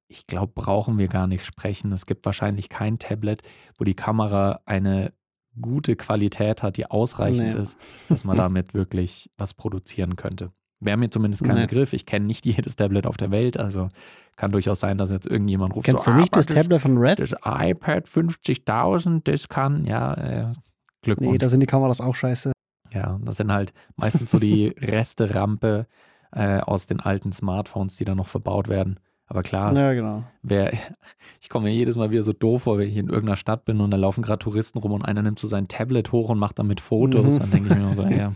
ich 0.07 0.25
glaube, 0.27 0.53
brauchen 0.53 0.97
wir 0.97 1.07
gar 1.07 1.27
nicht 1.27 1.45
sprechen. 1.45 1.91
Es 1.91 2.05
gibt 2.05 2.25
wahrscheinlich 2.25 2.69
kein 2.69 2.97
Tablet, 2.97 3.43
wo 3.77 3.83
die 3.83 3.95
Kamera 3.95 4.61
eine 4.65 5.13
gute 5.61 5.95
Qualität 5.95 6.63
hat, 6.63 6.77
die 6.77 6.89
ausreichend 6.89 7.53
Nee. 7.53 7.61
ist, 7.61 7.77
dass 8.09 8.23
man 8.23 8.37
damit 8.37 8.73
wirklich 8.73 9.29
was 9.37 9.53
produzieren 9.53 10.15
könnte. 10.15 10.51
Wäre 10.81 10.97
mir 10.97 11.09
zumindest 11.09 11.43
kein 11.43 11.55
Nee. 11.55 11.61
Begriff. 11.67 11.93
Ich 11.93 12.05
kenne 12.05 12.25
nicht 12.25 12.45
jedes 12.45 12.75
Tablet 12.75 13.05
auf 13.05 13.17
der 13.17 13.31
Welt, 13.31 13.57
also 13.57 13.89
kann 14.37 14.51
durchaus 14.53 14.79
sein, 14.79 14.97
dass 14.97 15.11
jetzt 15.11 15.27
irgendjemand 15.27 15.75
ruft. 15.75 15.85
Kennst 15.85 16.05
so, 16.05 16.11
du 16.11 16.17
nicht 16.17 16.33
"Ah, 16.33 16.37
das 16.37 16.45
Tablet 16.45 16.79
von 16.81 16.97
Red? 16.97 17.19
das 17.19 17.33
iPad 17.43 18.07
50.000, 18.07 19.21
das 19.25 19.49
kann, 19.49 19.85
ja, 19.85 20.13
äh, 20.13 20.53
Glückwunsch. 21.01 21.31
Nee, 21.31 21.37
da 21.37 21.49
sind 21.49 21.59
die 21.59 21.65
Kameras 21.65 22.01
auch 22.01 22.15
scheiße. 22.15 22.51
Ja, 22.93 23.19
das 23.23 23.37
sind 23.37 23.51
halt 23.51 23.73
meistens 23.97 24.31
so 24.31 24.39
die 24.39 24.67
Reste-Rampe 24.81 25.87
äh, 26.31 26.59
aus 26.59 26.85
den 26.85 26.99
alten 26.99 27.31
Smartphones, 27.31 27.97
die 27.97 28.05
da 28.05 28.15
noch 28.15 28.27
verbaut 28.27 28.67
werden. 28.67 28.99
Aber 29.31 29.43
klar, 29.43 29.77
Ja, 29.77 29.93
genau. 29.93 30.23
wer, 30.41 30.73
ich 31.39 31.49
komme 31.49 31.69
mir 31.69 31.73
jedes 31.75 31.95
Mal 31.95 32.09
wieder 32.09 32.23
so 32.23 32.33
doof 32.33 32.63
vor, 32.63 32.79
wenn 32.79 32.89
ich 32.89 32.97
in 32.97 33.09
irgendeiner 33.09 33.35
Stadt 33.35 33.63
bin 33.63 33.79
und 33.79 33.91
da 33.91 33.97
laufen 33.97 34.23
gerade 34.23 34.39
Touristen 34.39 34.79
rum 34.79 34.91
und 34.91 35.03
einer 35.03 35.21
nimmt 35.21 35.37
so 35.37 35.47
sein 35.47 35.67
Tablet 35.67 36.11
hoch 36.11 36.29
und 36.29 36.39
macht 36.39 36.57
damit 36.57 36.81
Fotos. 36.81 37.35
Mhm. 37.35 37.39
Dann 37.39 37.51
denke 37.51 37.73
ich 37.73 37.79
mir 37.79 37.95
so, 37.95 38.03
ja, 38.07 38.33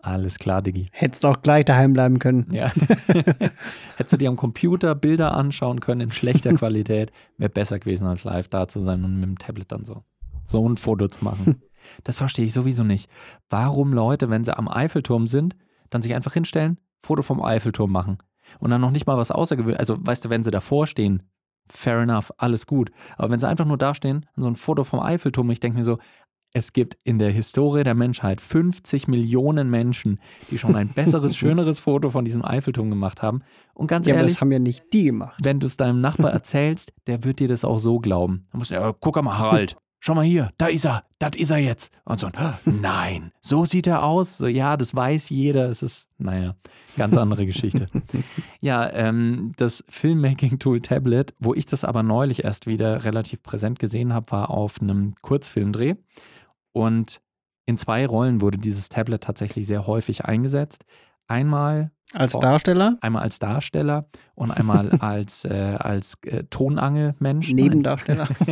alles 0.00 0.38
klar, 0.38 0.62
Diggi. 0.62 0.88
Hättest 0.92 1.26
auch 1.26 1.42
gleich 1.42 1.66
daheim 1.66 1.92
bleiben 1.92 2.18
können. 2.18 2.48
Ja. 2.50 2.72
Hättest 3.96 4.14
du 4.14 4.16
dir 4.16 4.30
am 4.30 4.36
Computer 4.36 4.94
Bilder 4.94 5.34
anschauen 5.34 5.80
können 5.80 6.00
in 6.00 6.10
schlechter 6.10 6.54
Qualität, 6.54 7.12
wäre 7.36 7.50
besser 7.50 7.78
gewesen, 7.78 8.06
als 8.06 8.24
live 8.24 8.48
da 8.48 8.68
zu 8.68 8.80
sein 8.80 9.04
und 9.04 9.16
mit 9.16 9.24
dem 9.24 9.38
Tablet 9.38 9.70
dann 9.70 9.84
so, 9.84 10.02
so 10.46 10.66
ein 10.66 10.78
Foto 10.78 11.08
zu 11.08 11.22
machen. 11.26 11.62
Das 12.04 12.16
verstehe 12.16 12.46
ich 12.46 12.54
sowieso 12.54 12.84
nicht. 12.84 13.10
Warum 13.50 13.92
Leute, 13.92 14.30
wenn 14.30 14.44
sie 14.44 14.56
am 14.56 14.68
Eiffelturm 14.68 15.26
sind, 15.26 15.56
dann 15.90 16.00
sich 16.00 16.14
einfach 16.14 16.32
hinstellen, 16.32 16.78
Foto 16.98 17.22
vom 17.22 17.42
Eiffelturm 17.42 17.90
machen 17.90 18.18
und 18.58 18.70
dann 18.70 18.80
noch 18.80 18.90
nicht 18.90 19.06
mal 19.06 19.16
was 19.16 19.30
außergewöhnliches. 19.30 19.78
Also, 19.78 19.96
weißt 20.04 20.24
du, 20.24 20.30
wenn 20.30 20.44
sie 20.44 20.50
davor 20.50 20.86
stehen, 20.86 21.22
fair 21.68 21.98
enough, 22.00 22.32
alles 22.36 22.66
gut. 22.66 22.90
Aber 23.16 23.30
wenn 23.30 23.40
sie 23.40 23.48
einfach 23.48 23.64
nur 23.64 23.78
da 23.78 23.94
stehen, 23.94 24.26
so 24.36 24.48
ein 24.48 24.56
Foto 24.56 24.84
vom 24.84 25.00
Eiffelturm, 25.00 25.50
ich 25.50 25.60
denke 25.60 25.78
mir 25.78 25.84
so, 25.84 25.98
es 26.52 26.72
gibt 26.72 26.96
in 27.04 27.20
der 27.20 27.30
Historie 27.30 27.84
der 27.84 27.94
Menschheit 27.94 28.40
50 28.40 29.06
Millionen 29.06 29.70
Menschen, 29.70 30.18
die 30.50 30.58
schon 30.58 30.74
ein 30.74 30.88
besseres, 30.88 31.36
schöneres 31.38 31.78
Foto 31.78 32.10
von 32.10 32.24
diesem 32.24 32.44
Eiffelturm 32.44 32.90
gemacht 32.90 33.22
haben. 33.22 33.42
Und 33.72 33.86
ganz 33.86 34.06
Ja, 34.06 34.16
ehrlich, 34.16 34.32
das 34.32 34.40
haben 34.40 34.50
ja 34.50 34.58
nicht 34.58 34.92
die 34.92 35.04
gemacht. 35.04 35.38
wenn 35.44 35.60
du 35.60 35.68
es 35.68 35.76
deinem 35.76 36.00
Nachbar 36.00 36.32
erzählst, 36.32 36.92
der 37.06 37.22
wird 37.22 37.38
dir 37.38 37.46
das 37.46 37.64
auch 37.64 37.78
so 37.78 38.00
glauben. 38.00 38.42
Dann 38.50 38.58
musst 38.58 38.72
du, 38.72 38.74
ja, 38.74 38.92
guck 38.98 39.22
mal, 39.22 39.38
Harald, 39.38 39.76
schau 40.00 40.14
mal 40.14 40.24
hier, 40.24 40.50
da 40.58 40.66
ist 40.66 40.86
er, 40.86 41.04
das 41.18 41.36
ist 41.36 41.50
er 41.50 41.58
jetzt. 41.58 41.92
Und 42.04 42.18
so, 42.20 42.30
nein, 42.64 43.32
so 43.40 43.64
sieht 43.64 43.86
er 43.86 44.02
aus. 44.02 44.38
So, 44.38 44.46
ja, 44.46 44.76
das 44.76 44.96
weiß 44.96 45.28
jeder. 45.28 45.68
Es 45.68 45.82
ist, 45.82 46.08
naja, 46.18 46.56
ganz 46.96 47.16
andere 47.16 47.46
Geschichte. 47.46 47.88
Ja, 48.62 48.92
ähm, 48.92 49.52
das 49.56 49.82
Filmmaking-Tool 49.88 50.82
Tablet, 50.82 51.32
wo 51.38 51.54
ich 51.54 51.64
das 51.64 51.82
aber 51.82 52.02
neulich 52.02 52.44
erst 52.44 52.66
wieder 52.66 53.06
relativ 53.06 53.42
präsent 53.42 53.78
gesehen 53.78 54.12
habe, 54.12 54.30
war 54.32 54.50
auf 54.50 54.82
einem 54.82 55.14
Kurzfilmdreh. 55.22 55.94
Und 56.72 57.22
in 57.64 57.78
zwei 57.78 58.06
Rollen 58.06 58.42
wurde 58.42 58.58
dieses 58.58 58.90
Tablet 58.90 59.22
tatsächlich 59.22 59.66
sehr 59.66 59.86
häufig 59.86 60.26
eingesetzt. 60.26 60.84
Einmal 61.30 61.92
Als 62.12 62.32
Vor- 62.32 62.40
Darsteller, 62.40 62.98
einmal 63.02 63.22
als 63.22 63.38
Darsteller 63.38 64.06
und 64.34 64.50
einmal 64.50 64.90
als, 65.00 65.44
äh, 65.44 65.76
als 65.78 66.18
äh, 66.24 66.42
Tonangelmensch. 66.50 67.52
Nebendarsteller. 67.52 68.28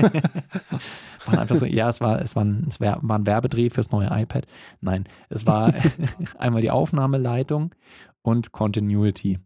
Waren 1.27 1.39
einfach 1.39 1.57
so, 1.57 1.67
ja, 1.67 1.89
es 1.89 2.01
war, 2.01 2.23
es 2.23 2.37
war 2.37 2.45
ein, 2.45 2.67
es 2.69 2.81
war 2.81 3.03
ein 3.03 3.27
Werbedreh 3.27 3.69
fürs 3.71 3.91
neue 3.91 4.09
iPad. 4.13 4.47
Nein, 4.81 5.05
es 5.29 5.45
war 5.45 5.75
einmal 6.39 6.63
die 6.63 6.71
Aufnahmeleitung 6.71 7.75
und 8.23 8.53
Continuity. 8.53 9.41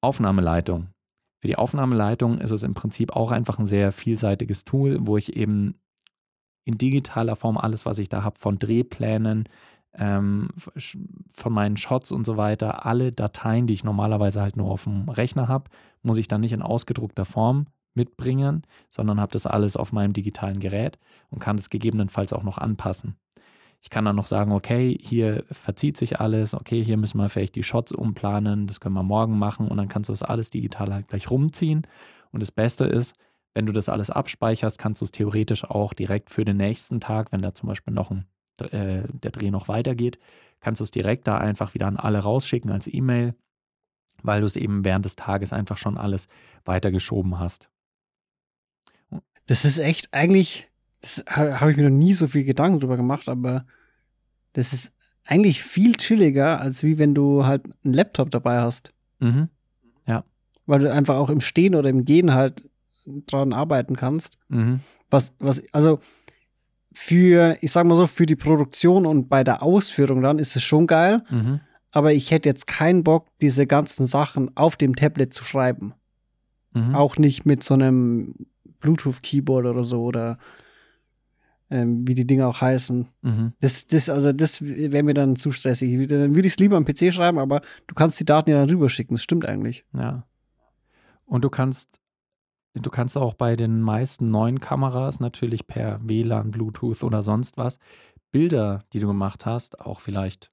Aufnahmeleitung. 0.00 0.88
Für 1.40 1.48
die 1.48 1.56
Aufnahmeleitung 1.56 2.38
ist 2.40 2.50
es 2.50 2.64
im 2.64 2.72
Prinzip 2.72 3.12
auch 3.14 3.30
einfach 3.30 3.58
ein 3.60 3.66
sehr 3.66 3.92
vielseitiges 3.92 4.64
Tool, 4.64 4.98
wo 5.00 5.16
ich 5.16 5.36
eben 5.36 5.80
in 6.64 6.78
digitaler 6.78 7.36
Form 7.36 7.56
alles, 7.56 7.86
was 7.86 7.98
ich 8.00 8.08
da 8.08 8.24
habe, 8.24 8.38
von 8.40 8.58
Drehplänen, 8.58 9.48
ähm, 9.98 10.48
von 11.34 11.52
meinen 11.52 11.76
Shots 11.76 12.12
und 12.12 12.24
so 12.24 12.36
weiter, 12.36 12.86
alle 12.86 13.12
Dateien, 13.12 13.66
die 13.66 13.74
ich 13.74 13.84
normalerweise 13.84 14.40
halt 14.40 14.56
nur 14.56 14.70
auf 14.70 14.84
dem 14.84 15.08
Rechner 15.08 15.48
habe, 15.48 15.70
muss 16.02 16.16
ich 16.16 16.28
dann 16.28 16.40
nicht 16.40 16.52
in 16.52 16.62
ausgedruckter 16.62 17.24
Form 17.24 17.66
mitbringen, 17.94 18.62
sondern 18.88 19.20
habe 19.20 19.32
das 19.32 19.46
alles 19.46 19.76
auf 19.76 19.92
meinem 19.92 20.12
digitalen 20.12 20.60
Gerät 20.60 20.98
und 21.30 21.40
kann 21.40 21.58
es 21.58 21.70
gegebenenfalls 21.70 22.32
auch 22.32 22.44
noch 22.44 22.58
anpassen. 22.58 23.16
Ich 23.80 23.90
kann 23.90 24.04
dann 24.04 24.16
noch 24.16 24.26
sagen, 24.26 24.52
okay, 24.52 24.96
hier 25.00 25.44
verzieht 25.50 25.96
sich 25.96 26.20
alles, 26.20 26.54
okay, 26.54 26.84
hier 26.84 26.96
müssen 26.96 27.18
wir 27.18 27.28
vielleicht 27.28 27.54
die 27.54 27.62
Shots 27.62 27.92
umplanen, 27.92 28.66
das 28.66 28.80
können 28.80 28.94
wir 28.94 29.04
morgen 29.04 29.38
machen 29.38 29.68
und 29.68 29.76
dann 29.76 29.88
kannst 29.88 30.08
du 30.08 30.12
das 30.12 30.22
alles 30.22 30.50
digital 30.50 30.92
halt 30.92 31.08
gleich 31.08 31.30
rumziehen. 31.30 31.86
Und 32.32 32.40
das 32.40 32.50
Beste 32.50 32.84
ist, 32.84 33.14
wenn 33.54 33.66
du 33.66 33.72
das 33.72 33.88
alles 33.88 34.10
abspeicherst, 34.10 34.78
kannst 34.78 35.00
du 35.00 35.04
es 35.04 35.12
theoretisch 35.12 35.64
auch 35.64 35.92
direkt 35.94 36.30
für 36.30 36.44
den 36.44 36.56
nächsten 36.56 37.00
Tag, 37.00 37.32
wenn 37.32 37.40
da 37.40 37.54
zum 37.54 37.68
Beispiel 37.68 37.94
noch 37.94 38.10
ein, 38.10 38.26
äh, 38.60 39.04
der 39.12 39.30
Dreh 39.30 39.50
noch 39.50 39.68
weitergeht, 39.68 40.18
kannst 40.60 40.80
du 40.80 40.84
es 40.84 40.90
direkt 40.90 41.26
da 41.26 41.38
einfach 41.38 41.74
wieder 41.74 41.86
an 41.86 41.96
alle 41.96 42.18
rausschicken 42.20 42.70
als 42.70 42.86
E-Mail, 42.92 43.34
weil 44.22 44.40
du 44.40 44.46
es 44.46 44.56
eben 44.56 44.84
während 44.84 45.04
des 45.04 45.16
Tages 45.16 45.52
einfach 45.52 45.76
schon 45.76 45.96
alles 45.96 46.28
weitergeschoben 46.64 47.38
hast. 47.38 47.68
Das 49.46 49.64
ist 49.64 49.78
echt 49.78 50.12
eigentlich, 50.12 50.68
das 51.00 51.24
ha- 51.28 51.60
habe 51.60 51.70
ich 51.70 51.76
mir 51.76 51.84
noch 51.88 51.96
nie 51.96 52.12
so 52.12 52.28
viel 52.28 52.44
Gedanken 52.44 52.80
drüber 52.80 52.96
gemacht, 52.96 53.28
aber 53.28 53.64
das 54.52 54.72
ist 54.72 54.92
eigentlich 55.24 55.62
viel 55.62 55.94
chilliger, 55.94 56.60
als 56.60 56.82
wie 56.82 56.98
wenn 56.98 57.14
du 57.14 57.46
halt 57.46 57.64
einen 57.84 57.94
Laptop 57.94 58.30
dabei 58.30 58.60
hast. 58.60 58.92
Mhm. 59.20 59.48
Weil 60.66 60.80
du 60.80 60.92
einfach 60.92 61.14
auch 61.16 61.30
im 61.30 61.40
Stehen 61.40 61.74
oder 61.74 61.88
im 61.88 62.04
Gehen 62.04 62.34
halt 62.34 62.68
dran 63.06 63.54
arbeiten 63.54 63.96
kannst. 63.96 64.36
Mhm. 64.48 64.80
Was, 65.08 65.32
was, 65.38 65.62
also 65.72 65.98
für, 66.92 67.56
ich 67.60 67.72
sag 67.72 67.86
mal 67.86 67.96
so, 67.96 68.06
für 68.06 68.26
die 68.26 68.36
Produktion 68.36 69.06
und 69.06 69.28
bei 69.28 69.44
der 69.44 69.62
Ausführung 69.62 70.22
dann 70.22 70.38
ist 70.38 70.56
es 70.56 70.62
schon 70.62 70.86
geil, 70.86 71.22
Mhm. 71.30 71.60
aber 71.90 72.12
ich 72.12 72.30
hätte 72.30 72.48
jetzt 72.48 72.66
keinen 72.66 73.04
Bock, 73.04 73.26
diese 73.40 73.66
ganzen 73.66 74.06
Sachen 74.06 74.56
auf 74.56 74.76
dem 74.76 74.96
Tablet 74.96 75.32
zu 75.34 75.44
schreiben. 75.44 75.94
Mhm. 76.72 76.94
Auch 76.94 77.16
nicht 77.16 77.46
mit 77.46 77.62
so 77.62 77.74
einem 77.74 78.34
Bluetooth-Keyboard 78.80 79.66
oder 79.66 79.84
so 79.84 80.02
oder 80.02 80.38
ähm, 81.70 82.06
wie 82.08 82.14
die 82.14 82.26
Dinge 82.26 82.46
auch 82.46 82.60
heißen. 82.60 83.08
Mhm. 83.22 83.52
Das, 83.60 83.86
das, 83.86 84.08
also 84.08 84.32
das 84.32 84.62
wäre 84.62 85.02
mir 85.02 85.14
dann 85.14 85.36
zu 85.36 85.52
stressig. 85.52 86.08
Dann 86.08 86.34
würde 86.34 86.46
ich 86.48 86.54
es 86.54 86.58
lieber 86.58 86.76
am 86.76 86.84
PC 86.86 87.12
schreiben, 87.12 87.38
aber 87.38 87.60
du 87.86 87.94
kannst 87.94 88.18
die 88.20 88.24
Daten 88.24 88.50
ja 88.50 88.58
dann 88.58 88.70
rüberschicken. 88.70 89.14
Das 89.16 89.22
stimmt 89.22 89.44
eigentlich. 89.44 89.84
Ja. 89.92 90.24
Und 91.26 91.44
du 91.44 91.50
kannst, 91.50 92.00
du 92.80 92.90
kannst 92.90 93.16
auch 93.16 93.34
bei 93.34 93.56
den 93.56 93.80
meisten 93.80 94.30
neuen 94.30 94.60
Kameras 94.60 95.20
natürlich 95.20 95.66
per 95.66 96.00
WLAN, 96.02 96.50
Bluetooth 96.50 97.02
oder 97.02 97.22
sonst 97.22 97.56
was 97.56 97.78
Bilder, 98.30 98.84
die 98.92 99.00
du 99.00 99.06
gemacht 99.06 99.46
hast, 99.46 99.80
auch 99.80 100.00
vielleicht, 100.00 100.50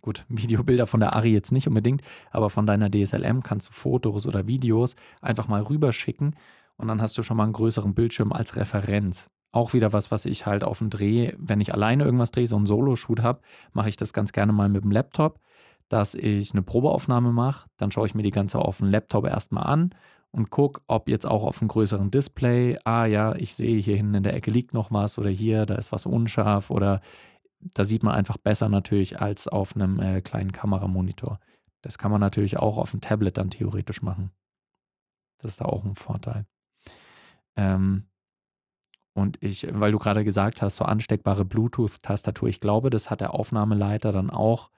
gut, 0.00 0.24
Videobilder 0.28 0.86
von 0.86 1.00
der 1.00 1.16
Ari 1.16 1.32
jetzt 1.32 1.52
nicht 1.52 1.66
unbedingt, 1.66 2.02
aber 2.30 2.50
von 2.50 2.66
deiner 2.66 2.90
DSLM 2.90 3.42
kannst 3.42 3.68
du 3.68 3.72
Fotos 3.72 4.26
oder 4.26 4.46
Videos 4.46 4.94
einfach 5.22 5.48
mal 5.48 5.62
rüberschicken 5.62 6.36
und 6.76 6.88
dann 6.88 7.00
hast 7.00 7.16
du 7.16 7.22
schon 7.22 7.36
mal 7.36 7.44
einen 7.44 7.52
größeren 7.52 7.94
Bildschirm 7.94 8.32
als 8.32 8.56
Referenz. 8.56 9.30
Auch 9.52 9.72
wieder 9.72 9.92
was, 9.92 10.10
was 10.10 10.24
ich 10.24 10.46
halt 10.46 10.64
auf 10.64 10.78
dem 10.78 10.90
Dreh, 10.90 11.32
wenn 11.38 11.60
ich 11.60 11.72
alleine 11.72 12.04
irgendwas 12.04 12.32
drehe, 12.32 12.46
so 12.46 12.56
einen 12.56 12.66
Solo-Shoot 12.66 13.22
habe, 13.22 13.40
mache 13.72 13.88
ich 13.88 13.96
das 13.96 14.12
ganz 14.12 14.32
gerne 14.32 14.52
mal 14.52 14.68
mit 14.68 14.82
dem 14.82 14.90
Laptop, 14.90 15.38
dass 15.88 16.16
ich 16.16 16.52
eine 16.52 16.62
Probeaufnahme 16.62 17.32
mache. 17.32 17.68
Dann 17.76 17.92
schaue 17.92 18.06
ich 18.06 18.16
mir 18.16 18.24
die 18.24 18.30
ganze 18.30 18.58
auf 18.58 18.78
dem 18.78 18.88
Laptop 18.88 19.26
erstmal 19.26 19.66
an 19.66 19.94
und 20.34 20.50
gucke, 20.50 20.80
ob 20.88 21.08
jetzt 21.08 21.26
auch 21.26 21.44
auf 21.44 21.60
einem 21.60 21.68
größeren 21.68 22.10
Display, 22.10 22.76
ah 22.82 23.06
ja, 23.06 23.36
ich 23.36 23.54
sehe 23.54 23.80
hier 23.80 23.96
hinten 23.96 24.14
in 24.14 24.22
der 24.24 24.34
Ecke 24.34 24.50
liegt 24.50 24.74
noch 24.74 24.90
was 24.90 25.16
oder 25.16 25.30
hier, 25.30 25.64
da 25.64 25.76
ist 25.76 25.92
was 25.92 26.06
unscharf 26.06 26.70
oder 26.70 27.00
da 27.60 27.84
sieht 27.84 28.02
man 28.02 28.16
einfach 28.16 28.36
besser 28.36 28.68
natürlich 28.68 29.20
als 29.20 29.46
auf 29.46 29.76
einem 29.76 30.00
äh, 30.00 30.22
kleinen 30.22 30.50
Kameramonitor. 30.50 31.38
Das 31.82 31.98
kann 31.98 32.10
man 32.10 32.20
natürlich 32.20 32.58
auch 32.58 32.78
auf 32.78 32.90
dem 32.90 33.00
Tablet 33.00 33.38
dann 33.38 33.48
theoretisch 33.48 34.02
machen. 34.02 34.32
Das 35.38 35.52
ist 35.52 35.60
da 35.60 35.66
auch 35.66 35.84
ein 35.84 35.94
Vorteil. 35.94 36.46
Ähm, 37.54 38.08
und 39.12 39.40
ich, 39.40 39.68
weil 39.70 39.92
du 39.92 39.98
gerade 39.98 40.24
gesagt 40.24 40.62
hast, 40.62 40.74
so 40.74 40.84
ansteckbare 40.84 41.44
Bluetooth-Tastatur, 41.44 42.48
ich 42.48 42.60
glaube, 42.60 42.90
das 42.90 43.08
hat 43.08 43.20
der 43.20 43.34
Aufnahmeleiter 43.34 44.10
dann 44.10 44.30
auch 44.30 44.70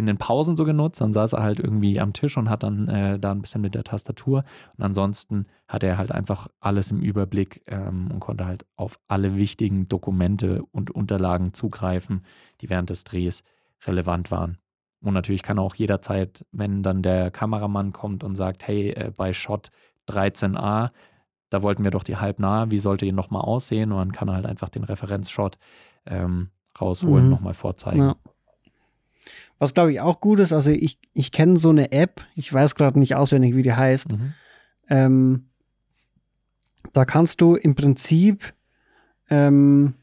in 0.00 0.06
den 0.06 0.18
Pausen 0.18 0.56
so 0.56 0.64
genutzt. 0.64 1.00
Dann 1.00 1.12
saß 1.12 1.34
er 1.34 1.42
halt 1.42 1.60
irgendwie 1.60 2.00
am 2.00 2.12
Tisch 2.12 2.36
und 2.36 2.50
hat 2.50 2.62
dann 2.64 2.88
äh, 2.88 3.18
da 3.18 3.30
ein 3.30 3.40
bisschen 3.40 3.60
mit 3.60 3.74
der 3.76 3.84
Tastatur. 3.84 4.42
Und 4.76 4.84
ansonsten 4.84 5.46
hat 5.68 5.84
er 5.84 5.96
halt 5.98 6.10
einfach 6.10 6.48
alles 6.58 6.90
im 6.90 7.00
Überblick 7.00 7.62
ähm, 7.68 8.10
und 8.12 8.18
konnte 8.20 8.46
halt 8.46 8.66
auf 8.76 8.98
alle 9.08 9.36
wichtigen 9.36 9.88
Dokumente 9.88 10.62
und 10.72 10.90
Unterlagen 10.90 11.52
zugreifen, 11.52 12.24
die 12.60 12.68
während 12.70 12.90
des 12.90 13.04
Drehs 13.04 13.44
relevant 13.86 14.30
waren. 14.30 14.58
Und 15.02 15.14
natürlich 15.14 15.42
kann 15.42 15.58
er 15.58 15.62
auch 15.62 15.76
jederzeit, 15.76 16.44
wenn 16.52 16.82
dann 16.82 17.02
der 17.02 17.30
Kameramann 17.30 17.92
kommt 17.92 18.22
und 18.24 18.36
sagt, 18.36 18.66
hey, 18.66 18.90
äh, 18.90 19.12
bei 19.16 19.32
Shot 19.32 19.70
13a, 20.08 20.90
da 21.48 21.62
wollten 21.62 21.84
wir 21.84 21.90
doch 21.90 22.04
die 22.04 22.16
halbnahe, 22.16 22.70
wie 22.70 22.78
sollte 22.78 23.04
die 23.06 23.12
nochmal 23.12 23.42
aussehen? 23.42 23.92
Und 23.92 23.98
dann 23.98 24.12
kann 24.12 24.28
er 24.28 24.34
halt 24.34 24.46
einfach 24.46 24.68
den 24.68 24.84
Referenzshot 24.84 25.58
ähm, 26.06 26.50
rausholen, 26.80 27.24
Mhm. 27.24 27.30
nochmal 27.30 27.54
vorzeigen. 27.54 28.00
Ja. 28.00 28.16
Was 29.60 29.74
glaube 29.74 29.92
ich 29.92 30.00
auch 30.00 30.20
gut 30.20 30.38
ist, 30.38 30.54
also 30.54 30.70
ich, 30.70 30.98
ich 31.12 31.32
kenne 31.32 31.58
so 31.58 31.68
eine 31.68 31.92
App, 31.92 32.24
ich 32.34 32.52
weiß 32.52 32.74
gerade 32.74 32.98
nicht 32.98 33.14
auswendig, 33.14 33.54
wie 33.54 33.62
die 33.62 33.74
heißt. 33.74 34.10
Mhm. 34.10 34.32
Ähm, 34.88 35.44
da 36.94 37.04
kannst 37.04 37.42
du 37.42 37.56
im 37.56 37.74
Prinzip, 37.74 38.54
ähm, 39.28 39.94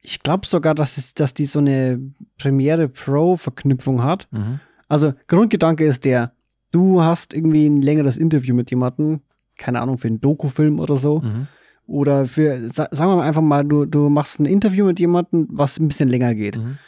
ich 0.00 0.22
glaube 0.22 0.46
sogar, 0.46 0.74
dass, 0.74 0.96
es, 0.96 1.12
dass 1.12 1.34
die 1.34 1.44
so 1.44 1.58
eine 1.58 2.00
Premiere 2.38 2.88
Pro-Verknüpfung 2.88 4.02
hat. 4.02 4.28
Mhm. 4.30 4.60
Also 4.88 5.12
Grundgedanke 5.28 5.84
ist 5.84 6.06
der, 6.06 6.32
du 6.70 7.02
hast 7.02 7.34
irgendwie 7.34 7.66
ein 7.66 7.82
längeres 7.82 8.16
Interview 8.16 8.54
mit 8.54 8.70
jemandem, 8.70 9.20
keine 9.58 9.82
Ahnung, 9.82 9.98
für 9.98 10.08
einen 10.08 10.22
Dokufilm 10.22 10.80
oder 10.80 10.96
so. 10.96 11.20
Mhm. 11.20 11.48
Oder 11.86 12.24
für, 12.24 12.66
sa 12.70 12.88
sagen 12.90 13.10
wir 13.10 13.16
mal 13.16 13.26
einfach 13.26 13.42
mal, 13.42 13.62
du, 13.62 13.84
du 13.84 14.08
machst 14.08 14.40
ein 14.40 14.46
Interview 14.46 14.86
mit 14.86 14.98
jemandem, 15.00 15.48
was 15.50 15.78
ein 15.78 15.88
bisschen 15.88 16.08
länger 16.08 16.34
geht. 16.34 16.56
Mhm. 16.56 16.78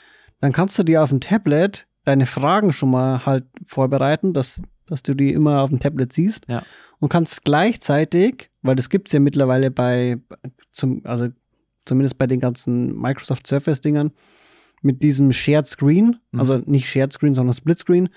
Dann 0.45 0.53
kannst 0.53 0.79
du 0.79 0.83
dir 0.83 1.03
auf 1.03 1.09
dem 1.09 1.21
Tablet 1.21 1.87
deine 2.05 2.27
Fragen 2.27 2.71
schon 2.71 2.91
mal 2.91 3.25
halt 3.25 3.45
vorbereiten, 3.65 4.35
dass, 4.35 4.61
dass 4.85 5.03
du 5.03 5.15
die 5.15 5.33
immer 5.33 5.63
auf 5.63 5.71
dem 5.71 5.81
Tablet 5.81 6.13
siehst. 6.13 6.45
Ja. 6.49 6.63
Und 7.01 7.09
kannst 7.09 7.47
gleichzeitig, 7.47 8.51
weil 8.61 8.77
das 8.77 8.91
gibt 8.91 9.09
es 9.09 9.13
ja 9.15 9.21
mittlerweile 9.21 9.71
bei, 9.71 10.19
zum, 10.71 11.01
also 11.05 11.29
zumindest 11.87 12.19
bei 12.19 12.27
den 12.27 12.41
ganzen 12.41 12.95
Microsoft 12.95 13.47
Surface-Dingern, 13.47 14.13
mit 14.83 15.03
diesem 15.03 15.33
Shared 15.33 15.67
Screen, 15.67 16.19
Mhm. 16.33 16.39
also 16.41 16.59
nicht 16.67 16.91
Shared 16.91 17.15
Screen, 17.15 17.33
sondern 17.33 17.55
Split 17.55 17.79
Screen, 17.79 18.11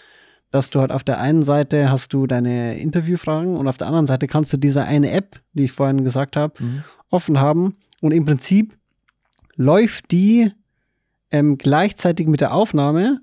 dass 0.52 0.70
du 0.70 0.82
halt 0.82 0.92
auf 0.92 1.06
der 1.06 1.22
einen 1.22 1.44
Seite 1.44 1.90
hast 1.90 2.12
du 2.14 2.28
deine 2.28 2.78
Interviewfragen 2.78 3.56
und 3.56 3.70
auf 3.70 3.78
der 3.78 3.88
anderen 3.88 4.06
Seite 4.06 4.28
kannst 4.28 4.52
du 4.52 4.58
diese 4.58 4.84
eine 4.84 5.12
App, 5.12 5.40
die 5.54 5.64
ich 5.64 5.72
vorhin 5.72 6.04
gesagt 6.04 6.36
habe, 6.36 6.62
Mhm. 6.62 6.84
offen 7.10 7.40
haben 7.40 7.76
und 8.02 8.12
im 8.12 8.26
Prinzip 8.26 8.78
läuft 9.56 10.12
die 10.12 10.52
ähm, 11.32 11.58
gleichzeitig 11.58 12.28
mit 12.28 12.42
der 12.42 12.54
Aufnahme 12.54 13.20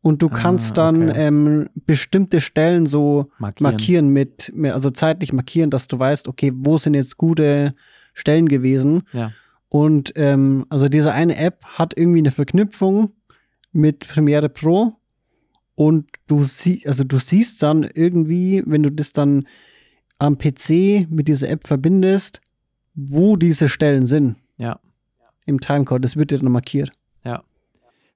und 0.00 0.22
du 0.22 0.28
Ah, 0.28 0.34
kannst 0.34 0.78
dann 0.78 1.10
okay. 1.10 1.26
ähm, 1.26 1.68
bestimmte 1.74 2.40
Stellen 2.40 2.86
so 2.86 3.28
Markieren. 3.38 3.70
markieren 3.72 4.08
mit, 4.08 4.52
mit, 4.54 4.72
also 4.72 4.90
zeitlich 4.90 5.32
markieren, 5.32 5.70
dass 5.70 5.88
du 5.88 5.98
weißt, 5.98 6.28
okay, 6.28 6.52
wo 6.54 6.78
sind 6.78 6.94
jetzt 6.94 7.16
gute 7.18 7.72
Stellen 8.14 8.48
gewesen. 8.48 9.02
Ja. 9.12 9.32
Und 9.68 10.12
ähm, 10.16 10.64
also 10.70 10.88
diese 10.88 11.12
eine 11.12 11.36
App 11.36 11.64
hat 11.64 11.94
irgendwie 11.96 12.20
eine 12.20 12.30
Verknüpfung 12.30 13.10
mit 13.72 14.00
Premiere 14.08 14.48
Pro 14.48 14.94
und 15.74 16.08
du 16.26 16.42
siehst, 16.42 16.86
also 16.86 17.04
du 17.04 17.18
siehst 17.18 17.62
dann 17.62 17.82
irgendwie, 17.82 18.62
wenn 18.66 18.82
du 18.82 18.90
das 18.90 19.12
dann 19.12 19.46
am 20.18 20.38
PC 20.38 21.06
mit 21.10 21.28
dieser 21.28 21.48
App 21.50 21.66
verbindest, 21.66 22.40
wo 22.94 23.36
diese 23.36 23.68
Stellen 23.68 24.06
sind. 24.06 24.36
Ja. 24.56 24.80
Im 25.44 25.60
Timecode, 25.60 26.02
das 26.04 26.16
wird 26.16 26.30
dir 26.30 26.38
dann 26.38 26.50
markiert. 26.50 26.90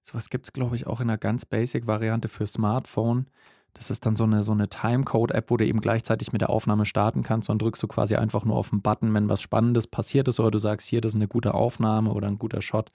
Sowas 0.03 0.31
gibt 0.31 0.47
es, 0.47 0.53
glaube 0.53 0.77
ich, 0.77 0.87
auch 0.87 1.01
in 1.01 1.09
einer 1.09 1.19
ganz 1.19 1.45
Basic-Variante 1.45 2.29
für 2.29 2.47
Smartphone. 2.47 3.27
Das 3.75 3.91
ist 3.91 4.05
dann 4.05 4.17
so 4.17 4.25
eine, 4.25 4.43
so 4.43 4.53
eine 4.53 4.69
Timecode-App, 4.69 5.51
wo 5.51 5.57
du 5.57 5.65
eben 5.65 5.81
gleichzeitig 5.81 6.33
mit 6.33 6.43
der 6.43 6.51
Aufnahme 6.51 6.85
starten 6.85 7.23
kannst. 7.23 7.49
Dann 7.49 7.59
drückst 7.59 7.83
du 7.83 7.87
quasi 7.87 8.17
einfach 8.17 8.45
nur 8.45 8.57
auf 8.57 8.71
den 8.71 8.83
Button, 8.83 9.15
wenn 9.15 9.29
was 9.29 9.41
Spannendes 9.41 9.87
passiert 9.87 10.29
ist 10.29 10.41
oder 10.41 10.51
du 10.51 10.59
sagst, 10.59 10.89
hier, 10.89 11.01
das 11.01 11.13
ist 11.13 11.17
eine 11.17 11.29
gute 11.29 11.55
Aufnahme 11.55 12.13
oder 12.13 12.29
ein 12.29 12.39
guter 12.39 12.61
Shot. 12.61 12.91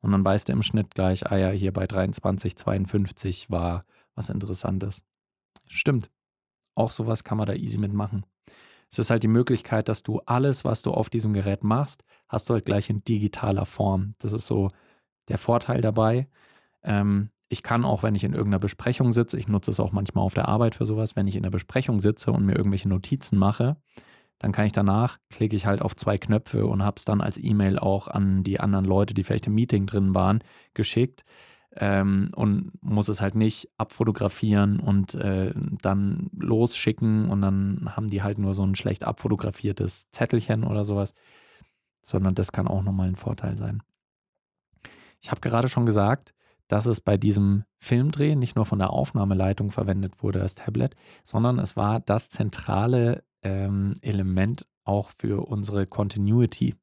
Und 0.00 0.12
dann 0.12 0.24
weißt 0.24 0.48
du 0.48 0.52
im 0.52 0.62
Schnitt 0.62 0.94
gleich, 0.94 1.30
ah 1.30 1.36
ja, 1.36 1.50
hier 1.50 1.72
bei 1.72 1.86
23, 1.86 2.56
52 2.56 3.50
war 3.50 3.84
was 4.14 4.28
Interessantes. 4.28 5.02
Stimmt. 5.66 6.10
Auch 6.74 6.90
sowas 6.90 7.24
kann 7.24 7.38
man 7.38 7.46
da 7.46 7.54
easy 7.54 7.78
mitmachen. 7.78 8.24
Es 8.90 8.98
ist 8.98 9.10
halt 9.10 9.22
die 9.22 9.28
Möglichkeit, 9.28 9.88
dass 9.88 10.02
du 10.02 10.20
alles, 10.26 10.64
was 10.64 10.82
du 10.82 10.92
auf 10.92 11.10
diesem 11.10 11.32
Gerät 11.32 11.64
machst, 11.64 12.04
hast 12.28 12.48
du 12.48 12.54
halt 12.54 12.64
gleich 12.64 12.90
in 12.90 13.02
digitaler 13.02 13.66
Form. 13.66 14.12
Das 14.18 14.32
ist 14.32 14.46
so 14.46 14.70
der 15.28 15.38
Vorteil 15.38 15.80
dabei. 15.80 16.28
Ähm, 16.84 17.30
ich 17.48 17.62
kann 17.62 17.84
auch, 17.84 18.02
wenn 18.02 18.14
ich 18.14 18.24
in 18.24 18.32
irgendeiner 18.32 18.60
Besprechung 18.60 19.12
sitze, 19.12 19.38
ich 19.38 19.48
nutze 19.48 19.70
es 19.70 19.80
auch 19.80 19.92
manchmal 19.92 20.24
auf 20.24 20.34
der 20.34 20.48
Arbeit 20.48 20.74
für 20.74 20.86
sowas, 20.86 21.16
wenn 21.16 21.26
ich 21.26 21.36
in 21.36 21.42
der 21.42 21.50
Besprechung 21.50 21.98
sitze 21.98 22.32
und 22.32 22.44
mir 22.44 22.56
irgendwelche 22.56 22.88
Notizen 22.88 23.38
mache, 23.38 23.76
dann 24.38 24.52
kann 24.52 24.66
ich 24.66 24.72
danach, 24.72 25.18
klicke 25.30 25.56
ich 25.56 25.66
halt 25.66 25.80
auf 25.80 25.94
zwei 25.94 26.18
Knöpfe 26.18 26.66
und 26.66 26.82
habe 26.82 26.96
es 26.98 27.04
dann 27.04 27.20
als 27.20 27.38
E-Mail 27.38 27.78
auch 27.78 28.08
an 28.08 28.42
die 28.42 28.60
anderen 28.60 28.84
Leute, 28.84 29.14
die 29.14 29.24
vielleicht 29.24 29.46
im 29.46 29.54
Meeting 29.54 29.86
drin 29.86 30.14
waren, 30.14 30.42
geschickt 30.74 31.24
ähm, 31.76 32.30
und 32.34 32.72
muss 32.82 33.08
es 33.08 33.20
halt 33.20 33.34
nicht 33.34 33.68
abfotografieren 33.78 34.80
und 34.80 35.14
äh, 35.14 35.52
dann 35.82 36.30
losschicken 36.38 37.30
und 37.30 37.42
dann 37.42 37.88
haben 37.96 38.08
die 38.08 38.22
halt 38.22 38.38
nur 38.38 38.54
so 38.54 38.64
ein 38.64 38.74
schlecht 38.74 39.04
abfotografiertes 39.04 40.10
Zettelchen 40.10 40.64
oder 40.64 40.84
sowas, 40.84 41.14
sondern 42.02 42.34
das 42.34 42.52
kann 42.52 42.68
auch 42.68 42.82
nochmal 42.82 43.08
ein 43.08 43.16
Vorteil 43.16 43.56
sein. 43.56 43.82
Ich 45.20 45.30
habe 45.30 45.40
gerade 45.40 45.68
schon 45.68 45.86
gesagt, 45.86 46.34
dass 46.68 46.86
es 46.86 47.00
bei 47.00 47.16
diesem 47.16 47.64
Filmdreh 47.78 48.36
nicht 48.36 48.56
nur 48.56 48.66
von 48.66 48.78
der 48.78 48.90
Aufnahmeleitung 48.90 49.70
verwendet 49.70 50.22
wurde, 50.22 50.38
das 50.38 50.54
Tablet, 50.54 50.94
sondern 51.22 51.58
es 51.58 51.76
war 51.76 52.00
das 52.00 52.28
zentrale 52.28 53.24
ähm, 53.42 53.94
Element 54.00 54.66
auch 54.84 55.10
für 55.18 55.46
unsere 55.46 55.86
Continuity. 55.86 56.74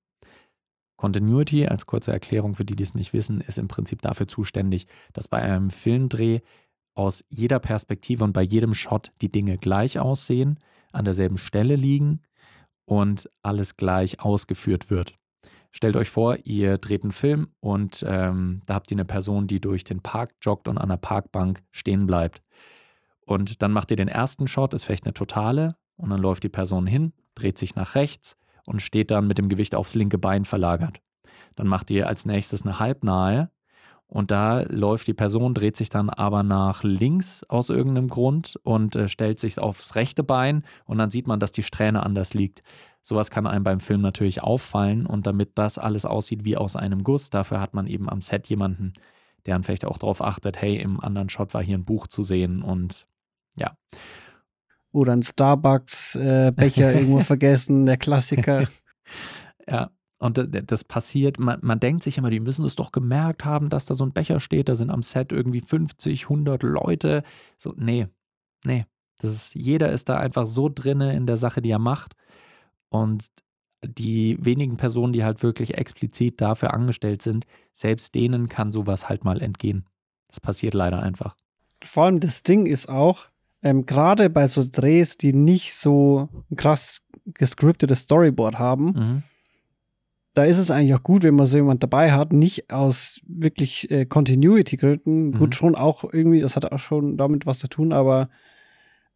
Continuity, 0.98 1.66
als 1.66 1.88
kurze 1.88 2.12
Erklärung 2.12 2.54
für 2.54 2.66
die, 2.66 2.76
die 2.76 2.84
es 2.84 2.94
nicht 2.94 3.12
wissen, 3.14 3.42
ist 3.42 3.58
im 3.58 3.68
Prinzip 3.68 4.02
dafür 4.02 4.28
zuständig, 4.28 4.86
dass 5.14 5.28
bei 5.28 5.42
einem 5.42 5.72
Filmdreh 5.72 6.42
aus 6.94 7.26
jeder 7.30 7.60
Perspektive 7.60 8.24
und 8.24 8.34
bei 8.34 8.44
jedem 8.44 8.74
Shot 8.74 9.12
die 9.22 9.32
Dinge 9.32 9.58
gleich 9.58 9.98
aussehen, 9.98 10.60
an 10.92 11.06
derselben 11.06 11.38
Stelle 11.38 11.76
liegen 11.76 12.22
und 12.86 13.30
alles 13.42 13.78
gleich 13.78 14.20
ausgeführt 14.20 14.90
wird. 14.90 15.18
Stellt 15.72 15.96
euch 15.96 16.10
vor, 16.10 16.38
ihr 16.44 16.78
dreht 16.78 17.04
einen 17.04 17.12
Film 17.12 17.48
und 17.60 18.04
ähm, 18.08 18.62
da 18.66 18.74
habt 18.76 18.92
ihr 18.92 18.96
eine 18.96 19.06
Person, 19.06 19.48
die 19.48 19.62
durch 19.62 19.84
den 19.84 20.02
Park 20.02 20.32
joggt 20.42 20.68
und 20.68 20.78
an 20.78 20.90
der 20.90 20.98
Parkbank 20.98 21.62
stehen 21.72 22.06
bleibt. 22.06 22.42
Und 23.26 23.62
dann 23.62 23.72
macht 23.72 23.92
ihr 23.92 23.98
den 23.98 24.10
ersten 24.10 24.48
Shot, 24.48 24.74
ist 24.74 24.84
vielleicht 24.84 25.06
eine 25.06 25.14
totale, 25.14 25.76
und 25.96 26.10
dann 26.10 26.20
läuft 26.20 26.44
die 26.44 26.50
Person 26.50 26.88
hin, 26.88 27.14
dreht 27.36 27.58
sich 27.58 27.76
nach 27.76 27.96
rechts, 27.96 28.36
und 28.66 28.82
steht 28.82 29.12
dann 29.12 29.28
mit 29.28 29.38
dem 29.38 29.50
Gewicht 29.50 29.76
aufs 29.76 29.96
linke 29.96 30.18
Bein 30.18 30.46
verlagert. 30.46 31.02
Dann 31.56 31.68
macht 31.68 31.90
ihr 31.92 32.08
als 32.08 32.26
nächstes 32.26 32.64
eine 32.64 32.80
halbnahe 32.80 33.50
und 34.08 34.32
da 34.32 34.62
läuft 34.68 35.08
die 35.08 35.14
Person, 35.14 35.54
dreht 35.54 35.78
sich 35.78 35.90
dann 35.90 36.10
aber 36.10 36.44
nach 36.44 36.84
links 36.84 37.44
aus 37.44 37.70
irgendeinem 37.70 38.10
Grund 38.10 38.60
und 38.64 38.96
äh, 38.96 39.08
stellt 39.08 39.40
sich 39.40 39.58
aufs 39.60 39.96
rechte 39.96 40.24
Bein 40.24 40.64
und 40.86 40.98
dann 40.98 41.12
sieht 41.12 41.28
man, 41.28 41.40
dass 41.40 41.52
die 41.52 41.64
Strähne 41.64 42.04
anders 42.04 42.34
liegt. 42.34 42.62
Sowas 43.02 43.32
kann 43.32 43.48
einem 43.48 43.64
beim 43.64 43.80
Film 43.80 44.02
natürlich 44.02 44.44
auffallen 44.44 45.06
und 45.06 45.26
damit 45.26 45.52
das 45.56 45.78
alles 45.78 46.06
aussieht 46.06 46.46
wie 46.46 46.58
aus 46.58 46.76
einem 46.76 47.04
Guss, 47.04 47.30
dafür 47.30 47.60
hat 47.60 47.74
man 47.74 47.88
eben 47.88 48.10
am 48.10 48.22
Set 48.22 48.48
jemanden, 48.48 48.94
der 49.46 49.56
dann 49.56 49.64
vielleicht 49.64 49.86
auch 49.86 49.98
darauf 49.98 50.22
achtet, 50.22 50.62
hey, 50.62 50.78
im 50.78 51.00
anderen 51.00 51.30
Shot 51.30 51.54
war 51.54 51.64
hier 51.64 51.78
ein 51.78 51.86
Buch 51.86 52.08
zu 52.08 52.22
sehen 52.22 52.62
und 52.62 53.08
ja 53.56 53.76
oder 54.92 55.14
ein 55.14 55.24
Starbucks-Becher 55.24 56.92
äh, 56.92 56.96
irgendwo 57.00 57.22
vergessen, 57.22 57.86
der 57.86 57.98
Klassiker. 57.98 58.68
Ja, 59.68 59.92
und 60.18 60.40
das 60.72 60.84
passiert, 60.84 61.40
man, 61.40 61.60
man 61.62 61.80
denkt 61.80 62.04
sich 62.04 62.18
immer, 62.18 62.32
die 62.32 62.40
müssen 62.40 62.66
es 62.66 62.76
doch 62.76 62.92
gemerkt 62.92 63.46
haben, 63.46 63.70
dass 63.70 63.86
da 63.86 63.94
so 63.94 64.04
ein 64.04 64.12
Becher 64.12 64.40
steht, 64.40 64.70
da 64.70 64.76
sind 64.76 64.90
am 64.90 65.04
Set 65.04 65.32
irgendwie 65.32 65.62
50, 65.62 66.24
100 66.24 66.64
Leute. 66.64 67.24
So, 67.58 67.74
nee, 67.78 68.08
nee. 68.66 68.86
Das 69.20 69.32
ist, 69.32 69.56
jeder 69.56 69.92
ist 69.92 70.10
da 70.10 70.18
einfach 70.18 70.48
so 70.48 70.68
drinne 70.68 71.16
in 71.16 71.28
der 71.28 71.38
Sache, 71.38 71.62
die 71.62 71.70
er 71.70 71.80
macht. 71.80 72.16
Und 72.92 73.26
die 73.84 74.38
wenigen 74.40 74.78
Personen, 74.78 75.14
die 75.14 75.24
halt 75.24 75.42
wirklich 75.42 75.78
explizit 75.78 76.40
dafür 76.40 76.74
angestellt 76.74 77.22
sind, 77.22 77.46
selbst 77.74 78.14
denen 78.14 78.48
kann 78.48 78.72
sowas 78.72 79.10
halt 79.10 79.24
mal 79.24 79.42
entgehen. 79.42 79.86
Das 80.28 80.40
passiert 80.40 80.74
leider 80.74 81.02
einfach. 81.02 81.36
Vor 81.84 82.04
allem 82.04 82.20
das 82.20 82.44
Ding 82.44 82.68
ist 82.68 82.90
auch, 82.90 83.26
ähm, 83.64 83.86
gerade 83.86 84.30
bei 84.30 84.46
so 84.48 84.64
Drehs, 84.70 85.18
die 85.18 85.34
nicht 85.34 85.74
so 85.74 86.30
ein 86.52 86.58
krass 86.58 87.02
gescriptetes 87.26 88.02
Storyboard 88.02 88.60
haben, 88.60 88.86
mhm. 88.86 89.24
da 90.34 90.44
ist 90.44 90.58
es 90.58 90.70
eigentlich 90.70 90.94
auch 90.94 91.04
gut, 91.04 91.24
wenn 91.24 91.36
man 91.36 91.46
so 91.46 91.58
jemand 91.58 91.82
dabei 91.82 92.12
hat, 92.12 92.34
nicht 92.34 92.72
aus 92.72 93.20
wirklich 93.26 93.90
äh, 93.90 94.06
Continuity-Gründen, 94.06 95.30
mhm. 95.30 95.38
gut 95.38 95.56
schon 95.56 95.76
auch 95.76 96.04
irgendwie, 96.04 96.42
das 96.42 96.56
hat 96.56 96.72
auch 96.72 96.80
schon 96.80 97.18
damit 97.18 97.46
was 97.46 97.60
zu 97.60 97.68
tun, 97.68 97.94
aber 97.94 98.30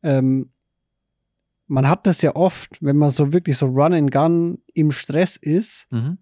ähm, 0.01 0.49
man 1.67 1.87
hat 1.87 2.05
das 2.07 2.21
ja 2.21 2.35
oft, 2.35 2.77
wenn 2.81 2.97
man 2.97 3.09
so 3.09 3.33
wirklich 3.33 3.57
so 3.57 3.65
Run 3.67 3.93
and 3.93 4.11
Gun 4.11 4.59
im 4.73 4.91
Stress 4.91 5.35
ist, 5.35 5.87
mhm. 5.91 6.17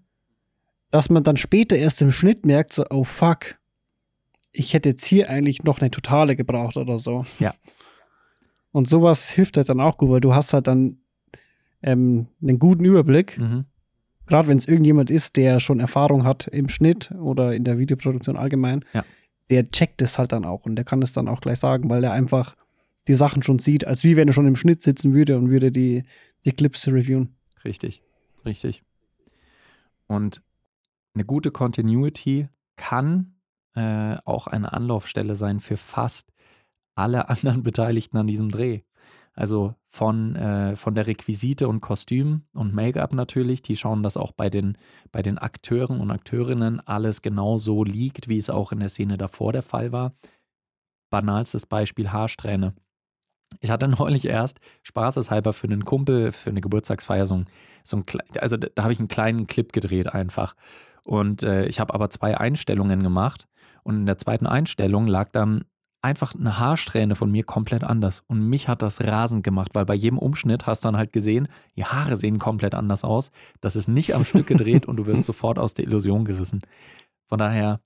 dass 0.91 1.09
man 1.09 1.23
dann 1.23 1.37
später 1.37 1.75
erst 1.75 2.01
im 2.01 2.11
Schnitt 2.11 2.45
merkt, 2.45 2.73
so, 2.73 2.85
oh 2.89 3.03
fuck, 3.03 3.55
ich 4.51 4.73
hätte 4.73 4.89
jetzt 4.89 5.05
hier 5.05 5.29
eigentlich 5.29 5.63
noch 5.63 5.81
eine 5.81 5.91
Totale 5.91 6.35
gebraucht 6.35 6.77
oder 6.77 6.99
so. 6.99 7.23
Ja. 7.39 7.53
Und 8.71 8.89
sowas 8.89 9.29
hilft 9.29 9.57
halt 9.57 9.69
dann 9.69 9.79
auch 9.79 9.97
gut, 9.97 10.09
weil 10.09 10.21
du 10.21 10.33
hast 10.33 10.53
halt 10.53 10.67
dann 10.67 10.97
ähm, 11.83 12.27
einen 12.41 12.57
guten 12.57 12.85
Überblick. 12.85 13.37
Mhm. 13.37 13.65
Gerade 14.25 14.47
wenn 14.47 14.57
es 14.57 14.67
irgendjemand 14.67 15.11
ist, 15.11 15.35
der 15.35 15.59
schon 15.59 15.79
Erfahrung 15.79 16.23
hat 16.23 16.47
im 16.47 16.69
Schnitt 16.69 17.11
oder 17.11 17.53
in 17.53 17.65
der 17.65 17.77
Videoproduktion 17.77 18.37
allgemein, 18.37 18.83
ja. 18.93 19.03
der 19.49 19.69
checkt 19.69 20.01
es 20.01 20.17
halt 20.17 20.31
dann 20.31 20.45
auch 20.45 20.65
und 20.65 20.75
der 20.75 20.85
kann 20.85 21.01
es 21.01 21.13
dann 21.13 21.27
auch 21.27 21.41
gleich 21.41 21.59
sagen, 21.59 21.89
weil 21.89 22.03
er 22.03 22.13
einfach 22.13 22.55
die 23.07 23.13
Sachen 23.13 23.43
schon 23.43 23.59
sieht, 23.59 23.85
als 23.85 24.03
wie 24.03 24.15
wenn 24.15 24.27
er 24.27 24.33
schon 24.33 24.47
im 24.47 24.55
Schnitt 24.55 24.81
sitzen 24.81 25.13
würde 25.13 25.37
und 25.37 25.49
würde 25.49 25.71
die, 25.71 26.03
die 26.45 26.51
Clips 26.51 26.87
reviewen. 26.87 27.35
Richtig, 27.63 28.01
richtig. 28.45 28.83
Und 30.07 30.41
eine 31.13 31.25
gute 31.25 31.51
Continuity 31.51 32.47
kann 32.75 33.35
äh, 33.75 34.17
auch 34.25 34.47
eine 34.47 34.73
Anlaufstelle 34.73 35.35
sein 35.35 35.59
für 35.59 35.77
fast 35.77 36.31
alle 36.95 37.29
anderen 37.29 37.63
Beteiligten 37.63 38.17
an 38.17 38.27
diesem 38.27 38.49
Dreh. 38.49 38.81
Also 39.35 39.73
von, 39.89 40.35
äh, 40.35 40.75
von 40.75 40.93
der 40.93 41.07
Requisite 41.07 41.67
und 41.67 41.81
Kostüm 41.81 42.43
und 42.53 42.73
Make-up 42.73 43.13
natürlich, 43.13 43.63
die 43.63 43.75
schauen, 43.75 44.03
dass 44.03 44.15
auch 44.15 44.31
bei 44.31 44.51
den, 44.51 44.77
bei 45.11 45.23
den 45.23 45.39
Akteuren 45.39 45.99
und 45.99 46.11
Akteurinnen 46.11 46.79
alles 46.81 47.23
genau 47.23 47.57
so 47.57 47.83
liegt, 47.83 48.27
wie 48.27 48.37
es 48.37 48.51
auch 48.51 48.71
in 48.71 48.79
der 48.79 48.89
Szene 48.89 49.17
davor 49.17 49.51
der 49.51 49.63
Fall 49.63 49.91
war. 49.91 50.13
Banalstes 51.09 51.65
Beispiel 51.65 52.11
Haarsträhne. 52.11 52.75
Ich 53.61 53.69
hatte 53.69 53.87
neulich 53.87 54.25
erst 54.25 54.59
spaßeshalber 54.83 55.53
für 55.53 55.67
einen 55.67 55.85
Kumpel, 55.85 56.31
für 56.31 56.49
eine 56.49 56.61
Geburtstagsfeier 56.61 57.27
so 57.27 57.35
ein, 57.35 57.45
so 57.83 57.97
ein 57.97 58.05
also 58.39 58.57
da, 58.57 58.67
da 58.73 58.83
habe 58.83 58.93
ich 58.93 58.99
einen 58.99 59.07
kleinen 59.07 59.47
Clip 59.47 59.71
gedreht 59.71 60.13
einfach. 60.13 60.55
Und 61.03 61.43
äh, 61.43 61.65
ich 61.65 61.79
habe 61.79 61.93
aber 61.93 62.09
zwei 62.09 62.37
Einstellungen 62.37 63.03
gemacht. 63.03 63.47
Und 63.83 63.95
in 63.95 64.05
der 64.05 64.17
zweiten 64.17 64.47
Einstellung 64.47 65.07
lag 65.07 65.29
dann 65.29 65.65
einfach 66.03 66.35
eine 66.35 66.59
Haarsträhne 66.59 67.15
von 67.15 67.31
mir 67.31 67.43
komplett 67.43 67.83
anders. 67.83 68.23
Und 68.27 68.47
mich 68.47 68.67
hat 68.67 68.81
das 68.81 69.01
rasend 69.01 69.43
gemacht, 69.43 69.71
weil 69.73 69.85
bei 69.85 69.95
jedem 69.95 70.19
Umschnitt 70.19 70.67
hast 70.67 70.83
du 70.83 70.89
dann 70.89 70.97
halt 70.97 71.13
gesehen, 71.13 71.47
die 71.77 71.85
Haare 71.85 72.17
sehen 72.17 72.39
komplett 72.39 72.75
anders 72.75 73.03
aus. 73.03 73.31
Das 73.61 73.75
ist 73.75 73.87
nicht 73.87 74.13
am 74.13 74.25
Stück 74.25 74.47
gedreht 74.47 74.85
und 74.85 74.97
du 74.97 75.05
wirst 75.05 75.25
sofort 75.25 75.57
aus 75.57 75.73
der 75.73 75.85
Illusion 75.85 76.25
gerissen. 76.25 76.61
Von 77.27 77.39
daher, 77.39 77.79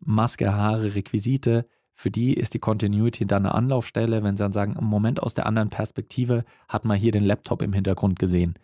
Maske, 0.00 0.52
Haare, 0.52 0.94
Requisite, 0.94 1.66
für 2.02 2.10
die 2.10 2.34
ist 2.34 2.52
die 2.52 2.58
Continuity 2.58 3.26
dann 3.26 3.46
eine 3.46 3.54
Anlaufstelle, 3.54 4.24
wenn 4.24 4.36
sie 4.36 4.42
dann 4.42 4.52
sagen, 4.52 4.74
im 4.76 4.86
Moment 4.86 5.22
aus 5.22 5.34
der 5.34 5.46
anderen 5.46 5.70
Perspektive 5.70 6.44
hat 6.68 6.84
man 6.84 6.98
hier 6.98 7.12
den 7.12 7.22
Laptop 7.22 7.62
im 7.62 7.72
Hintergrund 7.72 8.18
gesehen. 8.18 8.54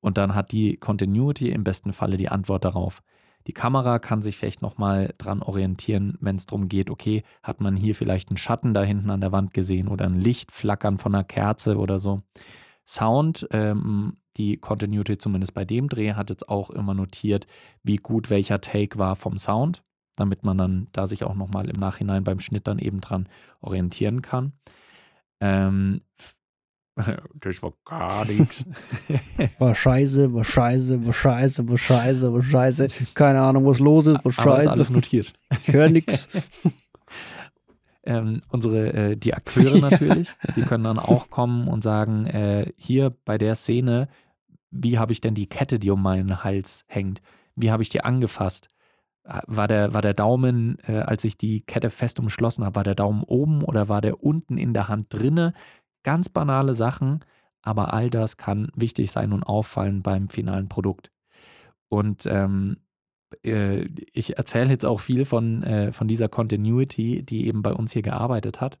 Und 0.00 0.16
dann 0.16 0.34
hat 0.34 0.52
die 0.52 0.78
Continuity 0.78 1.50
im 1.50 1.64
besten 1.64 1.92
Falle 1.92 2.16
die 2.16 2.30
Antwort 2.30 2.64
darauf. 2.64 3.02
Die 3.46 3.52
Kamera 3.52 3.98
kann 3.98 4.22
sich 4.22 4.38
vielleicht 4.38 4.62
nochmal 4.62 5.14
dran 5.18 5.42
orientieren, 5.42 6.16
wenn 6.22 6.36
es 6.36 6.46
darum 6.46 6.70
geht, 6.70 6.88
okay, 6.88 7.24
hat 7.42 7.60
man 7.60 7.76
hier 7.76 7.94
vielleicht 7.94 8.30
einen 8.30 8.38
Schatten 8.38 8.72
da 8.72 8.82
hinten 8.82 9.10
an 9.10 9.20
der 9.20 9.32
Wand 9.32 9.52
gesehen 9.52 9.88
oder 9.88 10.06
ein 10.06 10.18
Lichtflackern 10.18 10.96
von 10.96 11.14
einer 11.14 11.24
Kerze 11.24 11.76
oder 11.76 11.98
so. 11.98 12.22
Sound, 12.86 13.46
ähm, 13.50 14.16
die 14.38 14.56
Continuity 14.56 15.18
zumindest 15.18 15.52
bei 15.52 15.66
dem 15.66 15.90
Dreh 15.90 16.14
hat 16.14 16.30
jetzt 16.30 16.48
auch 16.48 16.70
immer 16.70 16.94
notiert, 16.94 17.46
wie 17.82 17.96
gut 17.96 18.30
welcher 18.30 18.62
Take 18.62 18.98
war 18.98 19.14
vom 19.14 19.36
Sound, 19.36 19.82
damit 20.18 20.44
man 20.44 20.58
dann 20.58 20.88
da 20.92 21.06
sich 21.06 21.24
auch 21.24 21.34
nochmal 21.34 21.68
im 21.68 21.78
Nachhinein 21.80 22.24
beim 22.24 22.40
Schnitt 22.40 22.66
dann 22.66 22.78
eben 22.78 23.00
dran 23.00 23.28
orientieren 23.60 24.22
kann. 24.22 24.52
Ähm, 25.40 26.00
das 27.34 27.62
war 27.62 27.72
gar 27.84 28.24
nichts. 28.24 28.64
War 29.58 29.74
scheiße, 29.74 30.34
war 30.34 30.42
scheiße, 30.42 31.06
war 31.06 31.12
scheiße, 31.12 31.68
war 31.68 31.78
scheiße, 31.78 32.32
war 32.32 32.42
scheiße. 32.42 32.88
Keine 33.14 33.40
Ahnung, 33.40 33.64
was 33.66 33.78
los 33.78 34.08
ist, 34.08 34.24
war 34.24 34.32
scheiße. 34.32 34.48
Aber 34.48 34.60
ist 34.60 34.66
alles 34.66 34.90
notiert. 34.90 35.32
Ich 35.62 35.72
höre 35.72 35.88
nichts. 35.88 36.28
Ähm, 38.04 38.40
unsere, 38.48 38.92
äh, 38.94 39.16
die 39.18 39.34
Akteure 39.34 39.76
natürlich, 39.80 40.28
ja. 40.28 40.54
die 40.54 40.62
können 40.62 40.84
dann 40.84 40.98
auch 40.98 41.28
kommen 41.28 41.68
und 41.68 41.82
sagen, 41.82 42.24
äh, 42.24 42.72
hier 42.78 43.14
bei 43.26 43.36
der 43.36 43.54
Szene, 43.54 44.08
wie 44.70 44.98
habe 44.98 45.12
ich 45.12 45.20
denn 45.20 45.34
die 45.34 45.46
Kette, 45.46 45.78
die 45.78 45.90
um 45.90 46.00
meinen 46.00 46.42
Hals 46.42 46.86
hängt, 46.86 47.20
wie 47.54 47.70
habe 47.70 47.82
ich 47.82 47.90
die 47.90 48.02
angefasst? 48.02 48.70
War 49.46 49.68
der, 49.68 49.92
war 49.92 50.02
der 50.02 50.14
Daumen, 50.14 50.78
äh, 50.86 51.00
als 51.00 51.24
ich 51.24 51.36
die 51.36 51.60
Kette 51.60 51.90
fest 51.90 52.18
umschlossen 52.18 52.64
habe, 52.64 52.76
war 52.76 52.84
der 52.84 52.94
Daumen 52.94 53.22
oben 53.22 53.62
oder 53.62 53.88
war 53.88 54.00
der 54.00 54.22
unten 54.22 54.56
in 54.56 54.72
der 54.72 54.88
Hand 54.88 55.12
drinne? 55.12 55.52
Ganz 56.02 56.28
banale 56.28 56.74
Sachen, 56.74 57.24
aber 57.62 57.92
all 57.92 58.08
das 58.10 58.36
kann 58.36 58.70
wichtig 58.74 59.10
sein 59.10 59.32
und 59.32 59.42
auffallen 59.42 60.02
beim 60.02 60.28
finalen 60.28 60.68
Produkt. 60.68 61.10
Und 61.90 62.26
ähm, 62.26 62.78
äh, 63.44 63.88
ich 64.12 64.38
erzähle 64.38 64.70
jetzt 64.70 64.86
auch 64.86 65.00
viel 65.00 65.24
von, 65.24 65.62
äh, 65.62 65.92
von 65.92 66.08
dieser 66.08 66.28
Continuity, 66.28 67.22
die 67.22 67.46
eben 67.46 67.62
bei 67.62 67.72
uns 67.72 67.92
hier 67.92 68.02
gearbeitet 68.02 68.60
hat. 68.60 68.78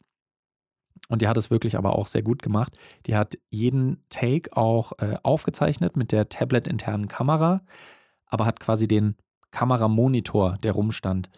Und 1.08 1.22
die 1.22 1.28
hat 1.28 1.36
es 1.36 1.50
wirklich 1.50 1.76
aber 1.76 1.96
auch 1.96 2.06
sehr 2.06 2.22
gut 2.22 2.42
gemacht. 2.42 2.76
Die 3.06 3.16
hat 3.16 3.38
jeden 3.50 4.02
Take 4.08 4.56
auch 4.56 4.92
äh, 4.98 5.16
aufgezeichnet 5.22 5.96
mit 5.96 6.12
der 6.12 6.28
Tablet-internen 6.28 7.08
Kamera, 7.08 7.62
aber 8.26 8.46
hat 8.46 8.60
quasi 8.60 8.88
den 8.88 9.16
Kameramonitor, 9.50 10.58
der 10.62 10.72
rumstand, 10.72 11.30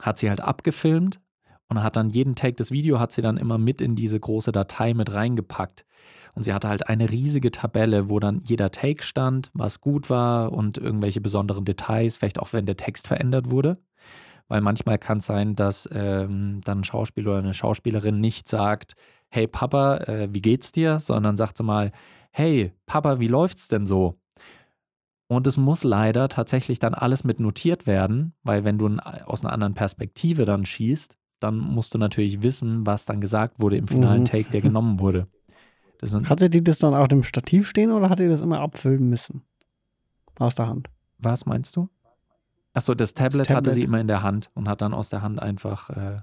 hat 0.00 0.18
sie 0.18 0.28
halt 0.28 0.40
abgefilmt 0.40 1.20
und 1.68 1.82
hat 1.82 1.96
dann 1.96 2.10
jeden 2.10 2.34
Take 2.34 2.54
des 2.54 2.70
Video 2.70 2.98
hat 2.98 3.12
sie 3.12 3.22
dann 3.22 3.36
immer 3.36 3.58
mit 3.58 3.80
in 3.80 3.94
diese 3.94 4.18
große 4.18 4.52
Datei 4.52 4.94
mit 4.94 5.12
reingepackt. 5.12 5.84
Und 6.34 6.44
sie 6.44 6.54
hatte 6.54 6.68
halt 6.68 6.88
eine 6.88 7.10
riesige 7.10 7.50
Tabelle, 7.50 8.08
wo 8.08 8.18
dann 8.18 8.40
jeder 8.42 8.70
Take 8.70 9.02
stand, 9.02 9.50
was 9.52 9.80
gut 9.80 10.08
war 10.08 10.52
und 10.52 10.78
irgendwelche 10.78 11.20
besonderen 11.20 11.64
Details, 11.64 12.16
vielleicht 12.16 12.38
auch 12.38 12.52
wenn 12.52 12.64
der 12.66 12.76
Text 12.76 13.06
verändert 13.06 13.50
wurde 13.50 13.78
weil 14.52 14.60
manchmal 14.60 14.98
kann 14.98 15.16
es 15.16 15.24
sein, 15.24 15.54
dass 15.54 15.88
ähm, 15.92 16.60
dann 16.62 16.80
ein 16.80 16.84
Schauspieler 16.84 17.30
oder 17.30 17.38
eine 17.38 17.54
Schauspielerin 17.54 18.20
nicht 18.20 18.48
sagt, 18.48 18.96
hey 19.30 19.46
Papa, 19.46 19.96
äh, 19.98 20.28
wie 20.30 20.42
geht's 20.42 20.72
dir, 20.72 21.00
sondern 21.00 21.38
sagt 21.38 21.56
sie 21.56 21.62
mal, 21.62 21.90
hey 22.32 22.74
Papa, 22.84 23.18
wie 23.18 23.28
läuft's 23.28 23.68
denn 23.68 23.86
so? 23.86 24.18
Und 25.32 25.46
es 25.46 25.56
muss 25.56 25.82
leider 25.82 26.28
tatsächlich 26.28 26.78
dann 26.78 26.92
alles 26.92 27.24
mit 27.24 27.40
notiert 27.40 27.86
werden, 27.86 28.34
weil 28.42 28.64
wenn 28.64 28.76
du 28.76 28.98
aus 29.24 29.42
einer 29.42 29.54
anderen 29.54 29.72
Perspektive 29.72 30.44
dann 30.44 30.66
schießt, 30.66 31.16
dann 31.40 31.56
musst 31.56 31.94
du 31.94 31.98
natürlich 31.98 32.42
wissen, 32.42 32.84
was 32.84 33.06
dann 33.06 33.22
gesagt 33.22 33.58
wurde 33.58 33.78
im 33.78 33.88
finalen 33.88 34.20
mhm. 34.20 34.26
Take, 34.26 34.50
der 34.50 34.60
genommen 34.60 35.00
wurde. 35.00 35.28
Hatte 36.24 36.50
die 36.50 36.62
das 36.62 36.78
dann 36.78 36.94
auf 36.94 37.08
dem 37.08 37.22
Stativ 37.22 37.66
stehen 37.66 37.92
oder 37.92 38.10
hat 38.10 38.20
ihr 38.20 38.28
das 38.28 38.42
immer 38.42 38.60
abfüllen 38.60 39.08
müssen? 39.08 39.42
Aus 40.38 40.54
der 40.54 40.66
Hand. 40.66 40.90
Was 41.16 41.46
meinst 41.46 41.76
du? 41.76 41.88
Achso, 42.74 42.94
das 42.94 43.14
Tablet, 43.14 43.40
das 43.40 43.46
Tablet 43.48 43.56
hatte 43.56 43.70
sie 43.70 43.84
immer 43.84 44.00
in 44.00 44.08
der 44.08 44.22
Hand 44.22 44.50
und 44.52 44.68
hat 44.68 44.82
dann 44.82 44.92
aus 44.92 45.08
der 45.08 45.22
Hand 45.22 45.40
einfach 45.40 45.88
äh, 45.90 46.20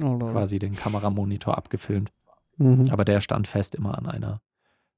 oh, 0.00 0.18
quasi 0.18 0.60
den 0.60 0.76
Kameramonitor 0.76 1.58
abgefilmt. 1.58 2.12
Mhm. 2.58 2.90
Aber 2.90 3.04
der 3.04 3.20
stand 3.20 3.48
fest 3.48 3.74
immer 3.74 3.98
an 3.98 4.06
einer 4.06 4.40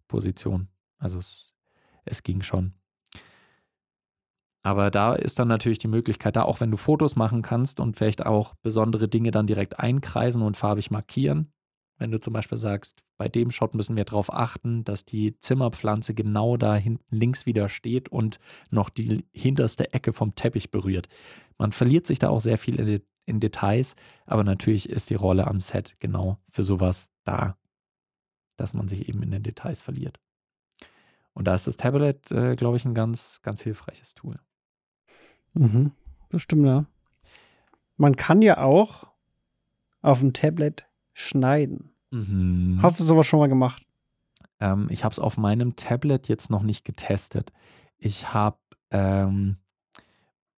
Position. 0.07 0.69
Also 0.99 1.17
es, 1.19 1.55
es 2.05 2.23
ging 2.23 2.43
schon. 2.43 2.75
Aber 4.65 4.91
da 4.91 5.15
ist 5.15 5.39
dann 5.39 5.49
natürlich 5.49 5.79
die 5.79 5.89
Möglichkeit 5.89 6.37
da, 6.37 6.43
auch 6.43 6.61
wenn 6.61 6.71
du 6.71 6.79
Fotos 6.79 7.17
machen 7.17 7.43
kannst 7.43 7.81
und 7.81 7.97
vielleicht 7.97 8.25
auch 8.25 8.55
besondere 8.63 9.09
Dinge 9.09 9.31
dann 9.31 9.47
direkt 9.47 9.79
einkreisen 9.79 10.41
und 10.41 10.57
farbig 10.57 10.91
markieren, 10.91 11.53
wenn 11.99 12.11
du 12.11 12.19
zum 12.19 12.33
Beispiel 12.33 12.57
sagst, 12.57 13.05
bei 13.19 13.29
dem 13.29 13.51
Shot 13.51 13.75
müssen 13.75 13.95
wir 13.95 14.07
darauf 14.07 14.33
achten, 14.33 14.83
dass 14.83 15.05
die 15.05 15.39
Zimmerpflanze 15.39 16.15
genau 16.15 16.57
da 16.57 16.75
hinten 16.77 17.15
links 17.15 17.45
wieder 17.45 17.69
steht 17.69 18.09
und 18.09 18.39
noch 18.71 18.89
die 18.89 19.27
hinterste 19.33 19.93
Ecke 19.93 20.15
vom 20.15 20.35
Teppich 20.35 20.71
berührt. 20.71 21.09
Man 21.59 21.73
verliert 21.73 22.07
sich 22.07 22.19
da 22.19 22.31
auch 22.31 22.41
sehr 22.41 22.57
viel 22.57 22.81
in, 22.81 23.03
in 23.27 23.41
Details, 23.41 23.97
aber 24.25 24.45
natürlich 24.45 24.89
ist 24.89 25.11
die 25.11 25.15
Rolle 25.15 25.47
am 25.47 25.61
Set 25.61 25.97
genau 26.01 26.39
für 26.49 26.65
sowas 26.65 27.11
da, 27.25 27.59
dass 28.57 28.73
man 28.73 28.89
sich 28.89 29.11
eben 29.11 29.23
in 29.23 29.31
den 29.31 29.43
Details 29.43 29.83
verliert. 29.83 30.19
Und 31.35 31.45
da 31.49 31.55
ist 31.55 31.67
das 31.67 31.77
Tablet, 31.77 32.31
äh, 32.33 32.57
glaube 32.57 32.79
ich, 32.79 32.87
ein 32.87 32.95
ganz, 32.95 33.43
ganz 33.43 33.63
hilfreiches 33.63 34.15
Tool. 34.15 34.41
Mhm, 35.55 35.93
das 36.31 36.43
stimmt, 36.43 36.67
ja. 36.67 36.85
Man 37.97 38.17
kann 38.17 38.43
ja 38.43 38.59
auch 38.59 39.07
auf 40.03 40.21
dem 40.21 40.33
Tablet 40.33 40.87
schneiden. 41.13 41.91
Mhm. 42.11 42.81
Hast 42.83 43.01
du 43.01 43.05
sowas 43.05 43.27
schon 43.27 43.41
mal 43.41 43.49
gemacht? 43.49 43.85
Ähm, 44.61 44.89
ich 44.91 45.05
habe 45.05 45.13
es 45.13 45.19
auf 45.19 45.37
meinem 45.39 45.77
Tablet 45.77 46.29
jetzt 46.29 46.51
noch 46.51 46.63
nicht 46.63 46.85
getestet. 46.85 47.53
Ich 47.99 48.35
habe 48.35 48.59
ähm, 48.91 49.57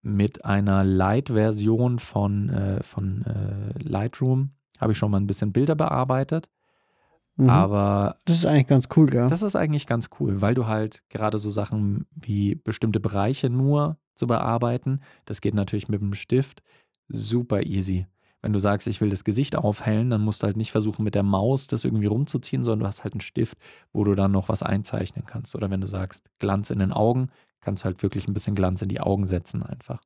mit 0.02 0.44
einer 0.44 0.84
Light-Version 0.84 1.98
von, 1.98 2.48
äh, 2.48 2.82
von 2.82 3.24
äh, 3.24 3.78
Lightroom 3.82 4.50
habe 4.80 4.92
ich 4.92 4.98
schon 4.98 5.10
mal 5.10 5.18
ein 5.18 5.26
bisschen 5.26 5.52
Bilder 5.52 5.74
bearbeitet. 5.74 6.50
Mhm. 7.36 7.50
Aber 7.50 8.16
das 8.24 8.36
ist 8.36 8.46
eigentlich 8.46 8.66
ganz 8.66 8.88
cool, 8.96 9.06
gell? 9.06 9.26
Das 9.28 9.42
ist 9.42 9.56
eigentlich 9.56 9.86
ganz 9.86 10.10
cool, 10.18 10.40
weil 10.40 10.54
du 10.54 10.66
halt 10.66 11.02
gerade 11.10 11.38
so 11.38 11.50
Sachen 11.50 12.06
wie 12.14 12.54
bestimmte 12.54 13.00
Bereiche 13.00 13.50
nur 13.50 13.98
zu 14.14 14.26
bearbeiten, 14.26 15.00
das 15.26 15.40
geht 15.40 15.54
natürlich 15.54 15.88
mit 15.88 16.00
dem 16.00 16.14
Stift 16.14 16.62
super 17.08 17.62
easy. 17.62 18.06
Wenn 18.42 18.52
du 18.52 18.58
sagst, 18.58 18.86
ich 18.86 19.00
will 19.00 19.10
das 19.10 19.24
Gesicht 19.24 19.56
aufhellen, 19.56 20.08
dann 20.08 20.20
musst 20.22 20.42
du 20.42 20.46
halt 20.46 20.56
nicht 20.56 20.70
versuchen, 20.70 21.02
mit 21.02 21.14
der 21.14 21.22
Maus 21.22 21.66
das 21.66 21.84
irgendwie 21.84 22.06
rumzuziehen, 22.06 22.62
sondern 22.62 22.80
du 22.80 22.86
hast 22.86 23.02
halt 23.02 23.14
einen 23.14 23.20
Stift, 23.20 23.58
wo 23.92 24.04
du 24.04 24.14
dann 24.14 24.30
noch 24.30 24.48
was 24.48 24.62
einzeichnen 24.62 25.26
kannst. 25.26 25.54
Oder 25.54 25.70
wenn 25.70 25.80
du 25.80 25.86
sagst, 25.86 26.30
Glanz 26.38 26.70
in 26.70 26.78
den 26.78 26.92
Augen, 26.92 27.30
kannst 27.60 27.82
du 27.82 27.86
halt 27.86 28.02
wirklich 28.02 28.28
ein 28.28 28.34
bisschen 28.34 28.54
Glanz 28.54 28.82
in 28.82 28.88
die 28.88 29.00
Augen 29.00 29.26
setzen 29.26 29.62
einfach. 29.62 30.00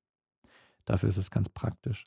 Dafür 0.87 1.09
ist 1.09 1.19
es 1.19 1.31
ganz 1.31 1.49
praktisch. 1.51 2.07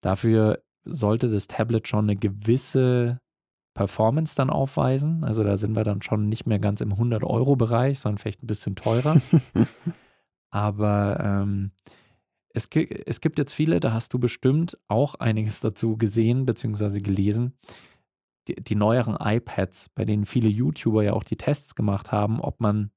Dafür 0.00 0.62
sollte 0.84 1.28
das 1.28 1.48
Tablet 1.48 1.86
schon 1.86 2.06
eine 2.06 2.16
gewisse 2.16 3.20
Performance 3.74 4.34
dann 4.36 4.50
aufweisen. 4.50 5.24
Also 5.24 5.44
da 5.44 5.56
sind 5.56 5.74
wir 5.74 5.84
dann 5.84 6.02
schon 6.02 6.28
nicht 6.28 6.46
mehr 6.46 6.58
ganz 6.58 6.80
im 6.80 6.94
100-Euro-Bereich, 6.94 8.00
sondern 8.00 8.18
vielleicht 8.18 8.42
ein 8.42 8.46
bisschen 8.46 8.76
teurer. 8.76 9.20
Aber 10.50 11.18
ähm, 11.20 11.72
es, 12.50 12.68
es 12.70 13.20
gibt 13.20 13.38
jetzt 13.38 13.54
viele, 13.54 13.80
da 13.80 13.92
hast 13.92 14.12
du 14.12 14.18
bestimmt 14.18 14.78
auch 14.88 15.14
einiges 15.14 15.60
dazu 15.60 15.96
gesehen 15.96 16.44
bzw. 16.44 16.98
gelesen. 16.98 17.58
Die, 18.48 18.56
die, 18.56 18.74
neueren 18.74 19.16
iPads, 19.18 19.90
bei 19.94 20.04
denen 20.04 20.26
viele 20.26 20.48
YouTuber 20.48 21.04
ja 21.04 21.12
auch 21.12 21.24
die 21.24 21.36
Tests 21.36 21.74
gemacht 21.74 22.12
haben, 22.12 22.40
ob 22.40 22.60
man 22.60 22.90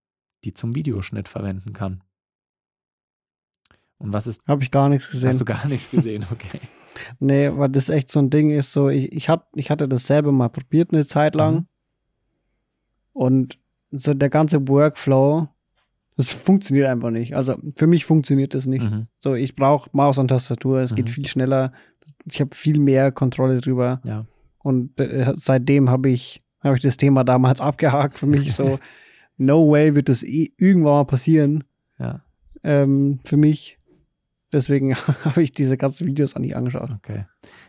die 0.44 0.54
zum 0.54 0.76
Videoschnitt 0.76 1.28
verwenden 1.28 1.72
kann. 1.72 2.04
Und 3.98 4.12
was 4.12 4.28
ist. 4.28 4.42
Habe 4.48 4.64
ich 4.64 4.72
gar 4.72 4.90
nichts 4.90 5.10
gesehen. 5.10 5.30
Hast 5.30 5.42
du 5.42 5.46
gar 5.46 5.68
nichts 5.68 5.92
gesehen, 5.92 6.26
okay. 6.32 6.60
Nee, 7.20 7.52
weil 7.54 7.70
das 7.70 7.90
echt 7.90 8.10
so 8.10 8.20
ein 8.20 8.30
Ding 8.30 8.52
ist, 8.52 8.72
so, 8.72 8.90
ich, 8.90 9.12
ich, 9.12 9.30
hab, 9.30 9.50
ich 9.56 9.70
hatte 9.70 9.88
das 9.88 10.08
selber 10.08 10.32
mal 10.32 10.50
probiert 10.50 10.94
eine 10.94 11.06
Zeit 11.06 11.36
lang. 11.36 11.56
Mhm. 11.56 11.68
Und 13.14 13.60
so 13.92 14.14
der 14.14 14.30
ganze 14.30 14.68
Workflow, 14.68 15.48
das 16.18 16.32
funktioniert 16.32 16.88
einfach 16.88 17.12
nicht. 17.12 17.36
Also 17.36 17.56
für 17.76 17.88
mich 17.88 18.06
funktioniert 18.06 18.54
das 18.54 18.68
nicht. 18.68 18.84
Mhm. 18.84 19.08
So, 19.18 19.36
ich 19.36 19.56
brauche 19.56 19.90
Maus 19.94 20.18
und 20.18 20.30
Tastatur, 20.30 20.80
es 20.80 20.92
mhm. 20.92 20.96
geht 20.96 21.10
viel 21.10 21.26
schneller. 21.26 21.74
Ich 22.26 22.40
habe 22.40 22.56
viel 22.56 22.80
mehr 22.80 23.12
Kontrolle 23.12 23.60
drüber. 23.60 24.02
Ja. 24.04 24.26
Und 24.60 25.00
äh, 25.00 25.34
seitdem 25.36 25.90
habe 25.90 26.10
ich, 26.10 26.44
hab 26.62 26.76
ich 26.76 26.82
das 26.82 26.98
Thema 26.98 27.24
damals 27.24 27.62
abgehakt 27.62 28.20
für 28.20 28.28
mich. 28.28 28.54
So, 28.54 28.80
no 29.38 29.70
way 29.70 29.96
wird 29.96 30.10
das 30.10 30.24
eh 30.24 30.54
irgendwann 30.58 30.94
mal 30.94 31.06
passieren. 31.06 31.64
Ja. 32.00 32.22
Ähm, 32.64 33.20
für 33.26 33.38
mich. 33.38 33.78
Deswegen 34.56 34.96
habe 35.26 35.44
ich 35.44 35.52
diese 35.52 35.78
ganzen 35.78 36.08
Videos 36.08 36.36
an 36.36 36.42
nicht 36.42 36.56
angeschaut. 36.56 36.90
Okay. 36.98 37.26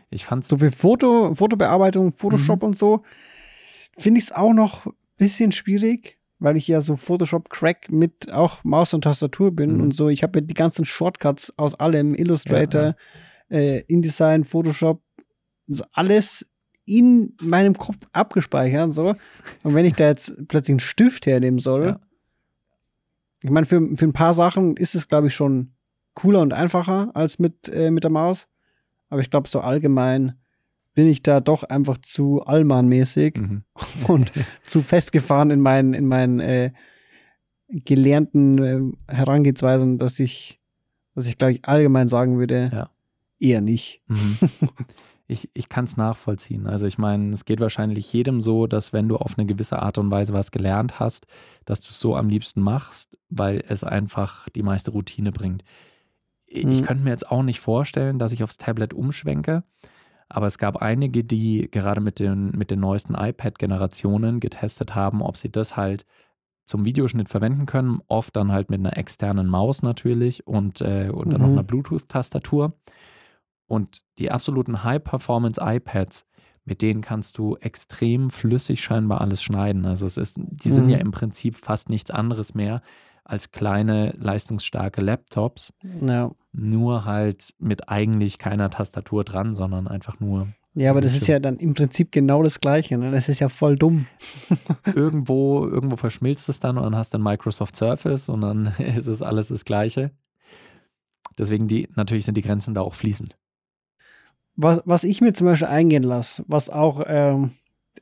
Ich 0.09 0.25
fand's. 0.25 0.47
So 0.47 0.57
für 0.57 0.71
Foto, 0.71 1.33
Fotobearbeitung, 1.33 2.13
Photoshop 2.13 2.61
mhm. 2.61 2.67
und 2.69 2.77
so, 2.77 3.03
finde 3.97 4.19
ich 4.19 4.25
es 4.25 4.31
auch 4.31 4.53
noch 4.53 4.87
ein 4.87 4.93
bisschen 5.17 5.51
schwierig 5.51 6.17
weil 6.39 6.57
ich 6.57 6.67
ja 6.67 6.81
so 6.81 6.95
Photoshop-Crack 6.95 7.91
mit 7.91 8.31
auch 8.31 8.63
Maus 8.63 8.93
und 8.93 9.03
Tastatur 9.03 9.51
bin 9.51 9.75
mhm. 9.75 9.81
und 9.81 9.95
so. 9.95 10.09
Ich 10.09 10.23
habe 10.23 10.39
ja 10.39 10.45
die 10.45 10.53
ganzen 10.53 10.85
Shortcuts 10.85 11.53
aus 11.57 11.75
allem, 11.75 12.13
Illustrator, 12.15 12.81
ja, 12.81 12.95
ja. 13.49 13.57
Äh, 13.57 13.79
InDesign, 13.87 14.43
Photoshop, 14.43 15.01
also 15.67 15.85
alles 15.93 16.49
in 16.85 17.35
meinem 17.41 17.77
Kopf 17.77 17.97
abgespeichert 18.13 18.85
und 18.85 18.91
so. 18.91 19.15
Und 19.63 19.75
wenn 19.75 19.85
ich 19.85 19.93
da 19.93 20.07
jetzt 20.07 20.47
plötzlich 20.47 20.73
einen 20.73 20.79
Stift 20.79 21.25
hernehmen 21.25 21.59
soll, 21.59 21.85
ja. 21.85 21.99
ich 23.41 23.49
meine, 23.49 23.65
für, 23.65 23.81
für 23.95 24.05
ein 24.05 24.13
paar 24.13 24.33
Sachen 24.33 24.77
ist 24.77 24.95
es, 24.95 25.07
glaube 25.07 25.27
ich, 25.27 25.33
schon 25.33 25.73
cooler 26.17 26.41
und 26.41 26.51
einfacher 26.51 27.11
als 27.13 27.37
mit, 27.37 27.69
äh, 27.69 27.91
mit 27.91 28.03
der 28.03 28.09
Maus. 28.09 28.47
Aber 29.09 29.21
ich 29.21 29.29
glaube, 29.29 29.47
so 29.47 29.61
allgemein 29.61 30.33
bin 30.95 31.05
ich 31.05 31.21
da 31.21 31.41
doch 31.41 31.63
einfach 31.63 31.99
zu 31.99 32.41
Allmann-mäßig 32.41 33.37
mhm. 33.37 33.63
und 34.07 34.31
zu 34.63 34.81
festgefahren 34.81 35.51
in 35.51 35.61
meinen, 35.61 35.93
in 35.93 36.07
meinen 36.07 36.39
äh, 36.39 36.71
gelernten 37.67 38.57
äh, 39.07 39.13
Herangehensweisen, 39.13 39.99
dass 39.99 40.19
ich, 40.19 40.59
dass 41.13 41.27
ich, 41.27 41.37
glaube 41.37 41.53
ich, 41.53 41.65
allgemein 41.65 42.07
sagen 42.07 42.39
würde, 42.39 42.71
ja. 42.73 42.89
eher 43.39 43.61
nicht. 43.61 44.01
Mhm. 44.07 44.37
Ich, 45.29 45.49
ich 45.53 45.67
kann 45.67 45.83
es 45.83 45.97
nachvollziehen. 45.97 46.67
Also 46.67 46.85
ich 46.85 46.97
meine, 46.97 47.33
es 47.33 47.43
geht 47.43 47.59
wahrscheinlich 47.59 48.13
jedem 48.13 48.39
so, 48.39 48.65
dass 48.65 48.93
wenn 48.93 49.09
du 49.09 49.17
auf 49.17 49.37
eine 49.37 49.45
gewisse 49.45 49.79
Art 49.79 49.97
und 49.97 50.09
Weise 50.09 50.31
was 50.31 50.51
gelernt 50.51 51.01
hast, 51.01 51.27
dass 51.65 51.81
du 51.81 51.89
es 51.89 51.99
so 51.99 52.15
am 52.15 52.29
liebsten 52.29 52.61
machst, 52.61 53.17
weil 53.29 53.61
es 53.67 53.83
einfach 53.83 54.47
die 54.47 54.63
meiste 54.63 54.91
Routine 54.91 55.33
bringt. 55.33 55.65
Ich 56.47 56.65
mhm. 56.65 56.81
könnte 56.81 57.03
mir 57.03 57.09
jetzt 57.11 57.29
auch 57.29 57.43
nicht 57.43 57.59
vorstellen, 57.59 58.19
dass 58.19 58.31
ich 58.31 58.41
aufs 58.43 58.57
Tablet 58.57 58.93
umschwenke. 58.93 59.63
Aber 60.29 60.47
es 60.47 60.57
gab 60.57 60.77
einige, 60.77 61.23
die 61.23 61.69
gerade 61.71 62.01
mit 62.01 62.19
den, 62.19 62.51
mit 62.51 62.71
den 62.71 62.79
neuesten 62.79 63.15
iPad-Generationen 63.15 64.39
getestet 64.39 64.95
haben, 64.95 65.21
ob 65.21 65.37
sie 65.37 65.49
das 65.51 65.77
halt 65.77 66.05
zum 66.65 66.83
Videoschnitt 66.83 67.29
verwenden 67.29 67.65
können. 67.65 68.01
Oft 68.07 68.35
dann 68.35 68.51
halt 68.51 68.69
mit 68.69 68.79
einer 68.79 68.97
externen 68.97 69.47
Maus 69.47 69.83
natürlich 69.83 70.45
und, 70.45 70.81
äh, 70.81 71.09
und 71.13 71.31
dann 71.31 71.41
noch 71.41 71.47
Mhm. 71.47 71.53
einer 71.53 71.63
Bluetooth-Tastatur. 71.63 72.73
Und 73.67 74.01
die 74.19 74.31
absoluten 74.31 74.83
High-Performance-iPads, 74.83 76.25
mit 76.65 76.81
denen 76.81 77.01
kannst 77.01 77.37
du 77.37 77.55
extrem 77.57 78.29
flüssig 78.29 78.81
scheinbar 78.83 79.21
alles 79.21 79.41
schneiden. 79.41 79.85
Also 79.85 80.05
es 80.05 80.17
ist, 80.17 80.37
die 80.37 80.69
sind 80.69 80.85
Mhm. 80.85 80.89
ja 80.89 80.97
im 80.97 81.11
Prinzip 81.11 81.55
fast 81.55 81.89
nichts 81.89 82.11
anderes 82.11 82.53
mehr 82.53 82.81
als 83.29 83.51
kleine, 83.51 84.13
leistungsstarke 84.17 85.01
Laptops, 85.01 85.73
Ja. 86.01 86.31
nur 86.53 87.05
halt 87.05 87.53
mit 87.59 87.89
eigentlich 87.89 88.37
keiner 88.39 88.69
Tastatur 88.69 89.23
dran, 89.23 89.53
sondern 89.53 89.87
einfach 89.87 90.19
nur 90.19 90.47
Ja, 90.73 90.91
aber 90.91 91.01
das 91.01 91.15
ist 91.15 91.27
ja 91.27 91.39
dann 91.39 91.57
im 91.57 91.73
Prinzip 91.73 92.11
genau 92.11 92.43
das 92.43 92.61
Gleiche. 92.61 92.97
Ne? 92.97 93.11
Das 93.11 93.29
ist 93.29 93.39
ja 93.39 93.49
voll 93.49 93.75
dumm. 93.77 94.05
irgendwo, 94.95 95.65
irgendwo 95.65 95.95
verschmilzt 95.97 96.49
es 96.49 96.59
dann 96.59 96.77
und 96.77 96.83
dann 96.83 96.95
hast 96.95 97.13
du 97.13 97.17
ein 97.17 97.23
Microsoft 97.23 97.75
Surface 97.75 98.29
und 98.29 98.41
dann 98.41 98.67
ist 98.77 99.07
es 99.07 99.21
alles 99.21 99.47
das 99.49 99.65
Gleiche. 99.65 100.11
Deswegen 101.37 101.67
die, 101.67 101.87
natürlich 101.95 102.25
sind 102.25 102.35
die 102.37 102.41
Grenzen 102.41 102.73
da 102.73 102.81
auch 102.81 102.95
fließend. 102.95 103.37
Was, 104.55 104.81
was 104.85 105.03
ich 105.03 105.21
mir 105.21 105.33
zum 105.33 105.45
Beispiel 105.45 105.67
eingehen 105.67 106.03
lasse, 106.03 106.43
was 106.47 106.69
auch 106.69 107.03
ähm, 107.05 107.51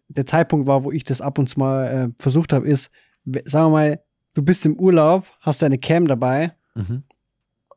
der 0.07 0.25
Zeitpunkt 0.25 0.67
war, 0.67 0.83
wo 0.85 0.91
ich 0.91 1.03
das 1.03 1.19
ab 1.19 1.37
und 1.37 1.47
zu 1.47 1.59
mal 1.59 1.87
äh, 1.87 2.13
versucht 2.21 2.53
habe, 2.53 2.67
ist, 2.67 2.91
sagen 3.43 3.67
wir 3.67 3.69
mal, 3.71 3.99
du 4.35 4.43
bist 4.43 4.65
im 4.65 4.75
Urlaub, 4.79 5.25
hast 5.41 5.61
deine 5.63 5.77
Cam 5.79 6.07
dabei, 6.07 6.53
Mhm. 6.75 7.03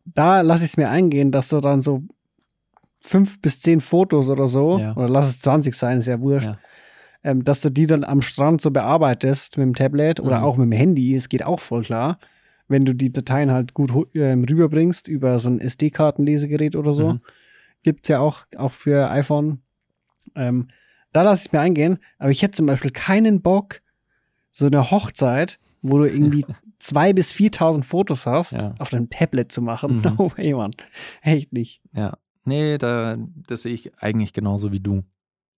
da 0.04 0.42
lasse 0.42 0.64
ich 0.64 0.72
es 0.72 0.76
mir 0.76 0.90
eingehen, 0.90 1.32
dass 1.32 1.48
du 1.48 1.60
dann 1.60 1.80
so 1.80 2.02
fünf 3.00 3.40
bis 3.40 3.60
zehn 3.60 3.80
Fotos 3.80 4.28
oder 4.28 4.48
so, 4.48 4.78
Ja. 4.78 4.94
oder 4.96 5.08
lass 5.08 5.28
es 5.28 5.40
20 5.40 5.74
sein, 5.74 5.98
ist 5.98 6.06
ja 6.06 6.20
wurscht, 6.20 6.48
Ja. 6.48 6.58
ähm, 7.22 7.44
dass 7.44 7.60
du 7.62 7.70
die 7.70 7.86
dann 7.86 8.04
am 8.04 8.20
Strand 8.20 8.60
so 8.60 8.70
bearbeitest 8.70 9.56
mit 9.56 9.64
dem 9.66 9.74
Tablet 9.74 10.20
oder 10.20 10.38
Mhm. 10.38 10.44
auch 10.44 10.56
mit 10.56 10.66
dem 10.66 10.72
Handy, 10.72 11.14
es 11.14 11.28
geht 11.28 11.44
auch 11.44 11.60
voll 11.60 11.82
klar, 11.82 12.18
wenn 12.66 12.84
du 12.84 12.94
die 12.94 13.12
Dateien 13.12 13.50
halt 13.52 13.72
gut 13.72 13.90
ähm, 14.14 14.44
rüberbringst 14.44 15.08
über 15.08 15.38
so 15.38 15.48
ein 15.48 15.60
SD-Kartenlesegerät 15.60 16.76
oder 16.76 16.94
so. 16.94 17.14
Mhm. 17.14 17.20
Gibt 17.82 18.04
es 18.04 18.08
ja 18.08 18.18
auch, 18.18 18.42
auch 18.56 18.72
für 18.72 19.08
iPhone. 19.10 19.62
Ähm, 20.34 20.68
da 21.12 21.22
lasse 21.22 21.42
ich 21.42 21.46
es 21.46 21.52
mir 21.52 21.60
eingehen, 21.60 21.98
aber 22.18 22.30
ich 22.30 22.42
hätte 22.42 22.56
zum 22.56 22.66
Beispiel 22.66 22.90
keinen 22.90 23.40
Bock, 23.40 23.80
so 24.50 24.66
eine 24.66 24.90
Hochzeit, 24.90 25.58
wo 25.82 25.98
du 25.98 26.04
irgendwie 26.04 26.44
2.000 26.80 27.14
bis 27.14 27.32
4.000 27.32 27.82
Fotos 27.82 28.26
hast, 28.26 28.52
Ja. 28.52 28.74
auf 28.78 28.90
deinem 28.90 29.10
Tablet 29.10 29.50
zu 29.52 29.62
machen. 29.62 29.96
Mhm. 29.96 30.02
No 30.18 30.30
way, 30.36 30.54
Mann. 30.54 30.70
Echt 31.22 31.52
nicht. 31.52 31.80
Ja, 31.92 32.16
nee, 32.44 32.78
da, 32.78 33.16
das 33.46 33.62
sehe 33.62 33.74
ich 33.74 33.92
eigentlich 34.02 34.32
genauso 34.32 34.72
wie 34.72 34.80
du. 34.80 35.02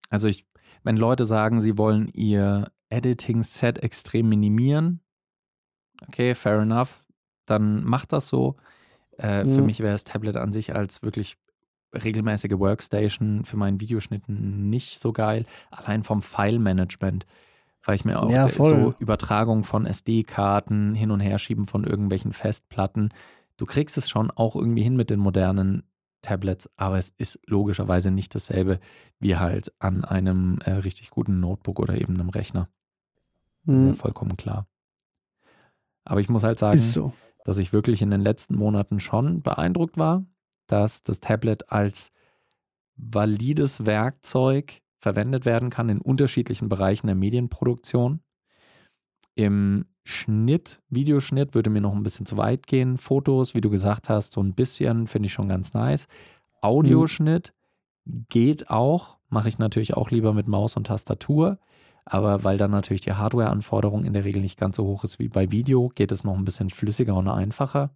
Also 0.09 0.28
ich, 0.28 0.46
wenn 0.83 0.96
Leute 0.96 1.24
sagen, 1.24 1.61
sie 1.61 1.76
wollen 1.78 2.09
ihr 2.09 2.70
Editing-Set 2.88 3.78
extrem 3.78 4.28
minimieren, 4.28 5.00
okay, 6.09 6.35
fair 6.35 6.61
enough, 6.61 7.04
dann 7.46 7.85
macht 7.85 8.12
das 8.12 8.28
so. 8.28 8.56
Äh, 9.18 9.44
Für 9.44 9.61
Mhm. 9.61 9.66
mich 9.66 9.80
wäre 9.80 9.92
das 9.92 10.04
Tablet 10.04 10.37
an 10.37 10.50
sich 10.52 10.74
als 10.74 11.02
wirklich 11.02 11.37
regelmäßige 11.92 12.52
Workstation 12.59 13.44
für 13.44 13.56
meinen 13.56 13.80
Videoschnitten 13.80 14.70
nicht 14.70 14.98
so 15.00 15.12
geil. 15.12 15.44
Allein 15.70 16.02
vom 16.04 16.22
File-Management, 16.22 17.26
weil 17.90 17.96
ich 17.96 18.05
mir 18.05 18.22
auch 18.22 18.31
Ja, 18.31 18.48
so 18.48 18.94
Übertragung 19.00 19.64
von 19.64 19.85
SD-Karten, 19.85 20.94
hin 20.94 21.11
und 21.11 21.18
her 21.18 21.40
schieben 21.40 21.66
von 21.66 21.83
irgendwelchen 21.83 22.33
Festplatten. 22.33 23.09
Du 23.57 23.66
kriegst 23.66 23.98
es 23.98 24.09
schon 24.09 24.31
auch 24.31 24.55
irgendwie 24.55 24.85
hin 24.85 24.94
mit 24.94 25.11
den 25.11 25.18
modernen 25.18 25.83
Tablets, 26.22 26.70
aber 26.76 26.98
es 26.98 27.11
ist 27.18 27.40
logischerweise 27.46 28.12
nicht 28.12 28.33
dasselbe 28.33 28.79
wie 29.18 29.35
halt 29.35 29.72
an 29.81 30.05
einem 30.05 30.59
äh, 30.64 30.70
richtig 30.70 31.11
guten 31.11 31.40
Notebook 31.40 31.81
oder 31.81 32.00
eben 32.00 32.14
einem 32.14 32.29
Rechner. 32.29 32.68
Das 33.66 33.74
ist 33.79 33.83
ja 33.87 33.90
Mhm. 33.90 33.94
vollkommen 33.94 34.37
klar. 34.37 34.68
Aber 36.05 36.20
ich 36.20 36.29
muss 36.29 36.44
halt 36.44 36.61
sagen, 36.61 36.76
so. 36.79 37.12
dass 37.44 37.59
ich 37.59 37.72
wirklich 37.72 38.03
in 38.03 38.11
den 38.12 38.20
letzten 38.20 38.55
Monaten 38.55 39.00
schon 39.00 39.42
beeindruckt 39.42 39.98
war, 39.98 40.24
dass 40.68 41.03
das 41.03 41.18
Tablet 41.18 41.72
als 41.72 42.12
valides 42.94 43.85
Werkzeug 43.85 44.81
verwendet 45.00 45.46
werden 45.46 45.70
kann 45.70 45.88
in 45.88 46.00
unterschiedlichen 46.00 46.68
Bereichen 46.68 47.06
der 47.06 47.16
Medienproduktion. 47.16 48.20
Im 49.34 49.86
Schnitt, 50.04 50.80
Videoschnitt 50.88 51.54
würde 51.54 51.70
mir 51.70 51.80
noch 51.80 51.94
ein 51.94 52.02
bisschen 52.02 52.26
zu 52.26 52.36
weit 52.36 52.66
gehen. 52.66 52.98
Fotos, 52.98 53.54
wie 53.54 53.60
du 53.60 53.70
gesagt 53.70 54.08
hast, 54.08 54.32
so 54.32 54.42
ein 54.42 54.54
bisschen 54.54 55.06
finde 55.06 55.26
ich 55.26 55.32
schon 55.32 55.48
ganz 55.48 55.72
nice. 55.72 56.08
Audioschnitt 56.60 57.54
geht 58.04 58.70
auch, 58.70 59.18
mache 59.28 59.48
ich 59.48 59.58
natürlich 59.58 59.94
auch 59.94 60.10
lieber 60.10 60.32
mit 60.32 60.48
Maus 60.48 60.76
und 60.76 60.86
Tastatur. 60.86 61.58
Aber 62.04 62.44
weil 62.44 62.56
dann 62.56 62.70
natürlich 62.70 63.02
die 63.02 63.12
Hardware-Anforderung 63.12 64.04
in 64.04 64.12
der 64.12 64.24
Regel 64.24 64.40
nicht 64.40 64.58
ganz 64.58 64.76
so 64.76 64.84
hoch 64.84 65.04
ist 65.04 65.18
wie 65.18 65.28
bei 65.28 65.50
Video, 65.50 65.90
geht 65.94 66.12
es 66.12 66.24
noch 66.24 66.36
ein 66.36 66.44
bisschen 66.44 66.70
flüssiger 66.70 67.14
und 67.14 67.28
einfacher. 67.28 67.90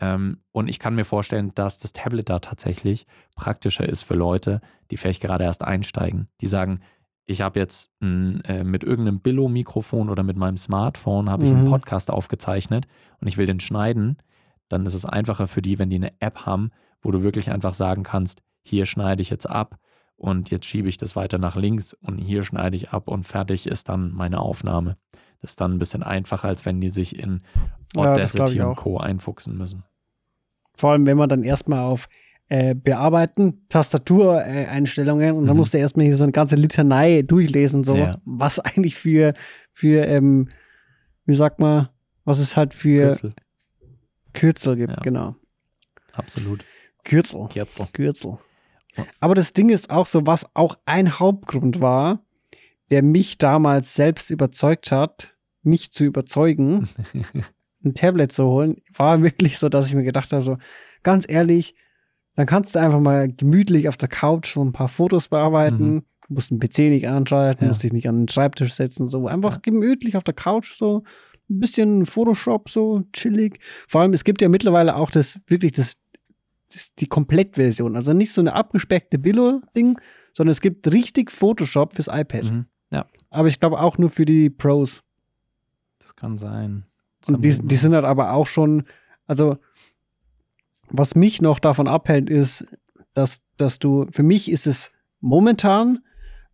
Ähm, 0.00 0.38
und 0.52 0.68
ich 0.68 0.78
kann 0.78 0.94
mir 0.94 1.04
vorstellen, 1.04 1.52
dass 1.54 1.78
das 1.78 1.92
Tablet 1.92 2.28
da 2.30 2.38
tatsächlich 2.38 3.06
praktischer 3.36 3.88
ist 3.88 4.02
für 4.02 4.14
Leute, 4.14 4.60
die 4.90 4.96
vielleicht 4.96 5.22
gerade 5.22 5.44
erst 5.44 5.62
einsteigen. 5.62 6.28
Die 6.40 6.46
sagen, 6.46 6.80
ich 7.26 7.42
habe 7.42 7.60
jetzt 7.60 7.90
ein, 8.00 8.42
äh, 8.44 8.64
mit 8.64 8.82
irgendeinem 8.82 9.20
Billo-Mikrofon 9.20 10.08
oder 10.08 10.22
mit 10.22 10.36
meinem 10.36 10.56
Smartphone 10.56 11.30
habe 11.30 11.44
ich 11.44 11.50
einen 11.50 11.64
Mhm. 11.64 11.70
Podcast 11.70 12.10
aufgezeichnet 12.10 12.86
und 13.20 13.28
ich 13.28 13.36
will 13.36 13.46
den 13.46 13.60
schneiden. 13.60 14.16
Dann 14.68 14.86
ist 14.86 14.94
es 14.94 15.04
einfacher 15.04 15.46
für 15.46 15.62
die, 15.62 15.78
wenn 15.78 15.90
die 15.90 15.96
eine 15.96 16.12
App 16.20 16.46
haben, 16.46 16.70
wo 17.02 17.10
du 17.10 17.22
wirklich 17.22 17.50
einfach 17.50 17.74
sagen 17.74 18.02
kannst, 18.02 18.42
hier 18.62 18.86
schneide 18.86 19.22
ich 19.22 19.30
jetzt 19.30 19.48
ab 19.48 19.78
und 20.16 20.50
jetzt 20.50 20.66
schiebe 20.66 20.88
ich 20.88 20.96
das 20.96 21.14
weiter 21.16 21.38
nach 21.38 21.56
links 21.56 21.94
und 21.94 22.18
hier 22.18 22.42
schneide 22.42 22.76
ich 22.76 22.90
ab 22.90 23.08
und 23.08 23.22
fertig 23.24 23.66
ist 23.66 23.88
dann 23.88 24.12
meine 24.12 24.40
Aufnahme. 24.40 24.96
Das 25.40 25.52
ist 25.52 25.60
dann 25.60 25.72
ein 25.72 25.78
bisschen 25.78 26.02
einfacher, 26.02 26.48
als 26.48 26.66
wenn 26.66 26.80
die 26.80 26.88
sich 26.88 27.18
in 27.18 27.42
Ja, 27.96 28.10
Audacity 28.12 28.54
ich 28.54 28.60
und. 28.62 28.76
Co. 28.76 28.98
einfuchsen 28.98 29.56
müssen. 29.56 29.84
Vor 30.76 30.92
allem, 30.92 31.06
wenn 31.06 31.16
man 31.16 31.28
dann 31.28 31.42
erstmal 31.44 31.80
auf 31.80 32.08
äh, 32.48 32.74
Bearbeiten, 32.74 33.64
Tastatureinstellungen 33.68 35.28
äh, 35.28 35.32
und 35.32 35.46
dann 35.46 35.54
Mhm. 35.54 35.60
musst 35.60 35.74
du 35.74 35.78
erstmal 35.78 36.06
hier 36.06 36.16
so 36.16 36.24
eine 36.24 36.32
ganze 36.32 36.56
Litanei 36.56 37.22
durchlesen, 37.22 37.84
so 37.84 37.96
Ja. 37.96 38.16
was 38.24 38.58
eigentlich 38.60 38.96
für, 38.96 39.34
für 39.72 40.04
ähm, 40.06 40.48
wie 41.26 41.34
sagt 41.34 41.60
man, 41.60 41.88
was 42.24 42.38
es 42.38 42.56
halt 42.56 42.74
für 42.74 43.08
Kürzel. 43.12 43.34
Kürzel 44.32 44.76
gibt, 44.76 44.92
Ja. 44.92 45.00
genau. 45.02 45.36
Absolut. 46.14 46.64
Kürzel. 47.04 47.48
Kürzel. 47.48 47.86
Kürzel. 47.92 48.38
Ja. 48.96 49.06
Aber 49.20 49.34
das 49.34 49.52
Ding 49.52 49.68
ist 49.68 49.90
auch 49.90 50.06
so, 50.06 50.26
was 50.26 50.44
auch 50.54 50.76
ein 50.84 51.18
Hauptgrund 51.20 51.80
war, 51.80 52.20
der 52.90 53.02
mich 53.02 53.38
damals 53.38 53.94
selbst 53.94 54.30
überzeugt 54.30 54.90
hat, 54.92 55.34
mich 55.62 55.92
zu 55.92 56.04
überzeugen, 56.04 56.88
ein 57.84 57.94
Tablet 57.94 58.32
zu 58.32 58.44
holen, 58.44 58.76
war 58.94 59.22
wirklich 59.22 59.58
so, 59.58 59.68
dass 59.68 59.86
ich 59.86 59.94
mir 59.94 60.02
gedacht 60.02 60.32
habe, 60.32 60.42
so 60.44 60.56
ganz 61.02 61.24
ehrlich, 61.28 61.74
dann 62.36 62.46
kannst 62.46 62.74
du 62.74 62.78
einfach 62.80 63.00
mal 63.00 63.30
gemütlich 63.32 63.88
auf 63.88 63.96
der 63.96 64.08
Couch 64.08 64.54
so 64.54 64.64
ein 64.64 64.72
paar 64.72 64.88
Fotos 64.88 65.28
bearbeiten, 65.28 65.94
Mhm. 65.94 66.02
du 66.28 66.34
musst 66.34 66.50
den 66.50 66.58
PC 66.60 66.90
nicht 66.90 67.08
anschalten, 67.08 67.64
Ja. 67.64 67.68
musst 67.68 67.82
dich 67.82 67.92
nicht 67.92 68.08
an 68.08 68.22
den 68.22 68.28
Schreibtisch 68.28 68.72
setzen, 68.74 69.08
so 69.08 69.26
einfach 69.26 69.54
Ja. 69.54 69.58
gemütlich 69.62 70.16
auf 70.16 70.24
der 70.24 70.34
Couch 70.34 70.74
so 70.76 71.02
ein 71.48 71.58
bisschen 71.60 72.06
Photoshop 72.06 72.70
so 72.70 73.02
chillig. 73.12 73.58
Vor 73.88 74.00
allem 74.02 74.12
es 74.12 74.24
gibt 74.24 74.40
ja 74.40 74.48
mittlerweile 74.48 74.94
auch 74.96 75.10
das 75.10 75.40
wirklich 75.48 75.72
das, 75.72 75.96
das 76.72 76.94
die 76.94 77.08
Komplettversion, 77.08 77.96
also 77.96 78.12
nicht 78.12 78.32
so 78.32 78.40
eine 78.40 78.54
abgespeckte 78.54 79.18
Billo-Ding, 79.18 79.98
sondern 80.32 80.52
es 80.52 80.60
gibt 80.60 80.92
richtig 80.92 81.30
Photoshop 81.32 81.94
fürs 81.94 82.06
iPad. 82.08 82.44
Mhm. 82.44 82.66
Ja, 83.30 83.38
Aber 83.38 83.48
ich 83.48 83.60
glaube 83.60 83.80
auch 83.80 83.98
nur 83.98 84.10
für 84.10 84.24
die 84.24 84.50
Pros. 84.50 85.02
das 86.00 86.14
kann 86.16 86.38
sein. 86.38 86.84
Und 87.26 87.44
die, 87.44 87.58
die 87.58 87.76
sind 87.76 87.94
halt 87.94 88.04
aber 88.04 88.32
auch 88.32 88.46
schon, 88.46 88.84
also 89.26 89.58
was 90.88 91.14
mich 91.14 91.40
noch 91.42 91.58
davon 91.58 91.86
abhält, 91.86 92.30
ist, 92.30 92.66
dass, 93.14 93.40
dass 93.56 93.78
du, 93.78 94.06
für 94.10 94.22
mich 94.22 94.50
ist 94.50 94.66
es 94.66 94.90
momentan 95.20 96.00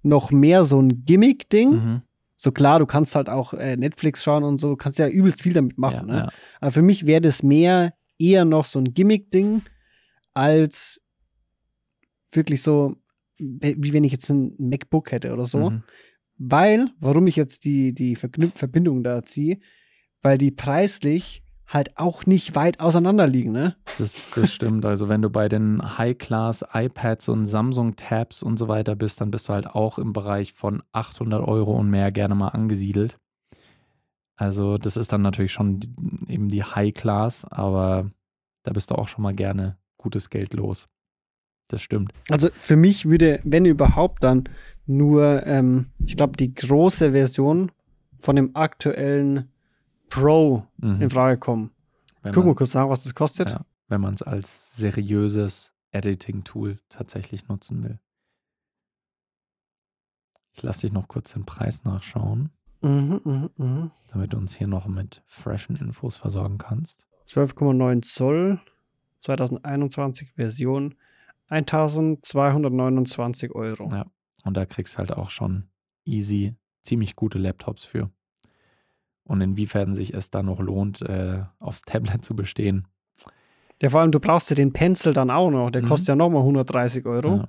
noch 0.03 0.31
mehr 0.31 0.65
so 0.65 0.81
ein 0.81 1.05
Gimmick-Ding. 1.05 1.71
Mhm. 1.71 2.03
So 2.35 2.53
klar, 2.53 2.79
du 2.81 2.87
kannst 2.87 3.15
halt 3.15 3.29
auch 3.31 3.55
äh, 3.55 3.77
Netflix 3.77 4.23
schauen 4.23 4.45
und 4.45 4.59
so, 4.59 4.71
du 4.71 4.77
kannst 4.77 4.99
ja 4.99 5.09
übelst 5.09 5.41
viel 5.41 5.53
damit 5.55 5.73
Ja, 5.73 5.81
machen. 5.81 6.07
ne? 6.09 6.17
ja. 6.19 6.29
Aber 6.61 6.71
für 6.73 6.83
mich 6.83 7.07
wäre 7.07 7.21
das 7.23 7.43
mehr 7.43 7.95
eher 8.19 8.45
noch 8.45 8.65
so 8.65 8.79
ein 8.79 8.93
Gimmick-Ding, 8.93 9.63
als 10.35 11.01
wirklich 12.33 12.63
so, 12.63 12.97
wie 13.39 13.93
wenn 13.93 14.05
ich 14.05 14.13
jetzt 14.13 14.29
ein 14.31 14.55
MacBook 14.59 15.13
hätte 15.13 15.33
oder 15.33 15.47
so. 15.47 15.71
Mhm. 15.71 15.83
Weil, 16.39 16.91
warum 17.01 17.27
ich 17.27 17.37
jetzt 17.37 17.65
die, 17.65 17.95
die 17.95 18.17
Verknüp 18.17 18.59
Verbindung 18.59 19.03
da 19.03 19.23
ziehe, 19.23 19.59
weil 20.23 20.39
die 20.39 20.51
preislich 20.51 21.43
halt 21.67 21.97
auch 21.99 22.27
nicht 22.27 22.55
weit 22.55 22.81
auseinander 22.81 23.27
liegen, 23.27 23.53
ne? 23.53 23.77
Das, 23.99 24.31
das 24.31 24.53
stimmt. 24.53 24.85
Also 24.85 25.09
wenn 25.09 25.23
du 25.23 25.31
bei 25.31 25.49
den 25.49 25.99
High-Class-iPads 25.99 27.29
und 27.29 27.47
Samsung-Tabs 27.47 28.43
und 28.43 28.57
so 28.57 28.69
weiter 28.69 28.95
bist, 28.95 29.21
dann 29.21 29.31
bist 29.31 29.49
du 29.49 29.53
halt 29.53 29.67
auch 29.67 29.99
im 29.99 30.13
Bereich 30.13 30.53
von 30.53 30.83
800 30.93 31.47
Euro 31.47 31.77
und 31.77 31.91
mehr 31.91 32.13
gerne 32.13 32.35
mal 32.35 32.49
angesiedelt. 32.49 33.19
Also 34.37 34.79
das 34.79 34.97
ist 34.97 35.13
dann 35.13 35.23
natürlich 35.23 35.53
schon 35.53 35.81
eben 36.29 36.49
die 36.49 36.63
High-Class, 36.63 37.47
aber 37.47 38.11
da 38.63 38.73
bist 38.73 38.91
du 38.91 38.95
auch 38.95 39.09
schon 39.09 39.23
mal 39.23 39.35
gerne 39.35 39.79
gutes 39.97 40.31
Geld 40.31 40.55
los. 40.55 40.89
Das 41.69 41.83
stimmt. 41.83 42.13
Also 42.31 42.49
für 42.59 42.77
mich 42.77 43.07
würde, 43.07 43.41
wenn 43.45 43.65
überhaupt, 43.65 44.23
dann 44.23 44.49
nur, 44.87 45.45
ähm, 45.47 45.87
ich 46.05 46.17
glaube, 46.17 46.37
die 46.37 46.55
große 46.55 47.13
Version 47.13 47.73
von 48.19 48.37
dem 48.37 48.55
aktuellen 48.55 49.51
Pro 50.09 50.65
Mhm. 50.79 51.03
in 51.03 51.11
Frage 51.11 51.39
kommen. 51.39 51.73
Wenn 52.23 52.33
Guck 52.33 52.45
mal 52.45 52.49
man- 52.51 52.57
kurz 52.57 52.75
nach, 52.75 52.89
was 52.89 53.03
das 53.03 53.15
kostet. 53.15 53.51
Ja, 53.51 53.61
wenn 53.89 54.01
man 54.01 54.15
es 54.15 54.23
als 54.23 54.77
seriöses 54.77 55.73
Editing-Tool 55.91 56.79
tatsächlich 56.89 57.49
nutzen 57.49 57.83
will. 57.83 57.99
Ich 60.53 60.63
lasse 60.63 60.83
dich 60.83 60.93
noch 60.93 61.09
kurz 61.09 61.33
den 61.33 61.45
Preis 61.45 61.85
nachschauen, 61.85 62.51
Mhm, 62.83 63.21
mhm, 63.25 63.51
mhm. 63.57 63.91
damit 64.13 64.33
du 64.33 64.37
uns 64.39 64.55
hier 64.57 64.67
noch 64.67 64.87
mit 64.87 65.23
freshen 65.27 65.77
Infos 65.77 66.17
versorgen 66.17 66.59
kannst. 66.59 67.07
12,9 67.27 68.03
Zoll, 68.03 68.61
2021 69.21 70.33
Version, 70.35 70.95
1229 71.49 73.55
Euro. 73.55 73.89
Ja. 73.93 74.07
Und 74.45 74.57
da 74.57 74.67
kriegst 74.67 74.95
du 74.95 74.99
halt 74.99 75.13
auch 75.13 75.31
schon 75.31 75.65
easy 76.05 76.55
ziemlich 76.83 77.17
gute 77.17 77.39
Laptops 77.39 77.85
für. 77.85 78.11
Und 79.25 79.41
inwiefern 79.41 79.93
sich 79.93 80.15
es 80.15 80.31
dann 80.31 80.47
noch 80.47 80.61
lohnt, 80.61 81.03
äh, 81.03 81.43
aufs 81.59 81.83
Tablet 81.83 82.25
zu 82.25 82.37
bestehen. 82.37 82.87
Ja, 83.83 83.91
vor 83.91 84.01
allem, 84.01 84.13
du 84.13 84.21
brauchst 84.21 84.49
ja 84.51 84.57
den 84.57 84.73
Pencil 84.73 85.13
dann 85.13 85.31
auch 85.31 85.51
noch. 85.51 85.71
Der 85.71 85.83
Mhm. 85.83 85.89
kostet 85.89 86.09
ja 86.09 86.17
nochmal 86.17 86.43
130 86.45 87.05
Euro. 87.07 87.37
Ja. 87.39 87.49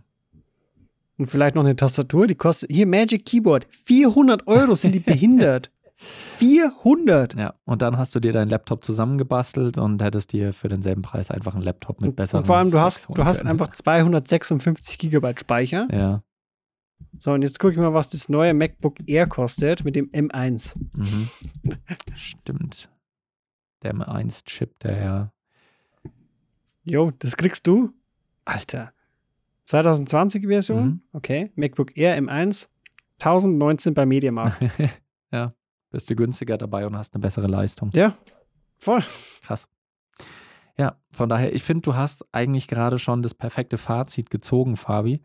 Und 1.19 1.27
vielleicht 1.27 1.55
noch 1.55 1.63
eine 1.63 1.75
Tastatur, 1.75 2.27
die 2.27 2.35
kostet. 2.35 2.71
Hier, 2.71 2.85
Magic 2.87 3.25
Keyboard. 3.25 3.67
400 3.69 4.47
Euro 4.47 4.75
sind 4.75 4.93
die 4.93 4.99
behindert. 4.99 5.71
400! 5.97 7.35
ja. 7.35 7.55
Und 7.65 7.81
dann 7.81 7.97
hast 7.97 8.13
du 8.13 8.19
dir 8.19 8.31
deinen 8.31 8.49
Laptop 8.49 8.83
zusammengebastelt 8.83 9.77
und 9.77 10.01
hättest 10.01 10.31
dir 10.31 10.53
für 10.53 10.69
denselben 10.69 11.01
Preis 11.01 11.31
einfach 11.31 11.55
einen 11.55 11.63
Laptop 11.63 12.01
mit 12.01 12.11
Und, 12.11 12.15
besseren 12.15 12.41
und 12.41 12.45
vor 12.45 12.57
allem, 12.57 12.69
du 12.69 12.79
hast, 12.79 13.07
du 13.09 13.25
hast 13.25 13.43
einfach 13.45 13.71
256 13.71 14.99
Gigabyte 14.99 15.39
Speicher. 15.39 15.87
Ja. 15.91 16.23
So, 17.19 17.31
und 17.31 17.41
jetzt 17.41 17.59
gucke 17.59 17.73
ich 17.73 17.79
mal, 17.79 17.93
was 17.93 18.09
das 18.09 18.29
neue 18.29 18.53
MacBook 18.53 18.95
Air 19.07 19.27
kostet 19.27 19.83
mit 19.83 19.95
dem 19.95 20.09
M1. 20.11 20.75
Mhm. 20.93 21.29
Stimmt. 22.15 22.89
Der 23.81 23.93
M1-Chip, 23.95 24.79
der 24.79 24.97
ja. 24.97 25.31
Jo, 26.83 27.11
das 27.19 27.35
kriegst 27.35 27.65
du. 27.67 27.91
Alter. 28.45 28.93
2020 29.65 30.47
Version. 30.47 30.85
Mhm. 30.85 31.01
Okay. 31.13 31.51
MacBook 31.55 31.97
Air 31.97 32.17
M1. 32.21 32.69
1019 33.19 33.93
bei 33.93 34.05
Mediamarkt. 34.05 34.57
Bist 35.97 36.11
du 36.11 36.15
günstiger 36.15 36.59
dabei 36.59 36.85
und 36.85 36.95
hast 36.95 37.15
eine 37.15 37.21
bessere 37.21 37.47
Leistung. 37.47 37.89
ja, 37.95 38.15
voll. 38.77 39.01
Krass. 39.41 39.67
Ja, 40.77 40.97
von 41.09 41.27
daher, 41.27 41.55
ich 41.55 41.63
finde, 41.63 41.81
du 41.81 41.95
hast 41.95 42.23
eigentlich 42.31 42.67
gerade 42.67 42.99
schon 42.99 43.23
das 43.23 43.33
perfekte 43.33 43.79
Fazit 43.79 44.29
gezogen, 44.29 44.77
Fabi. 44.77 45.23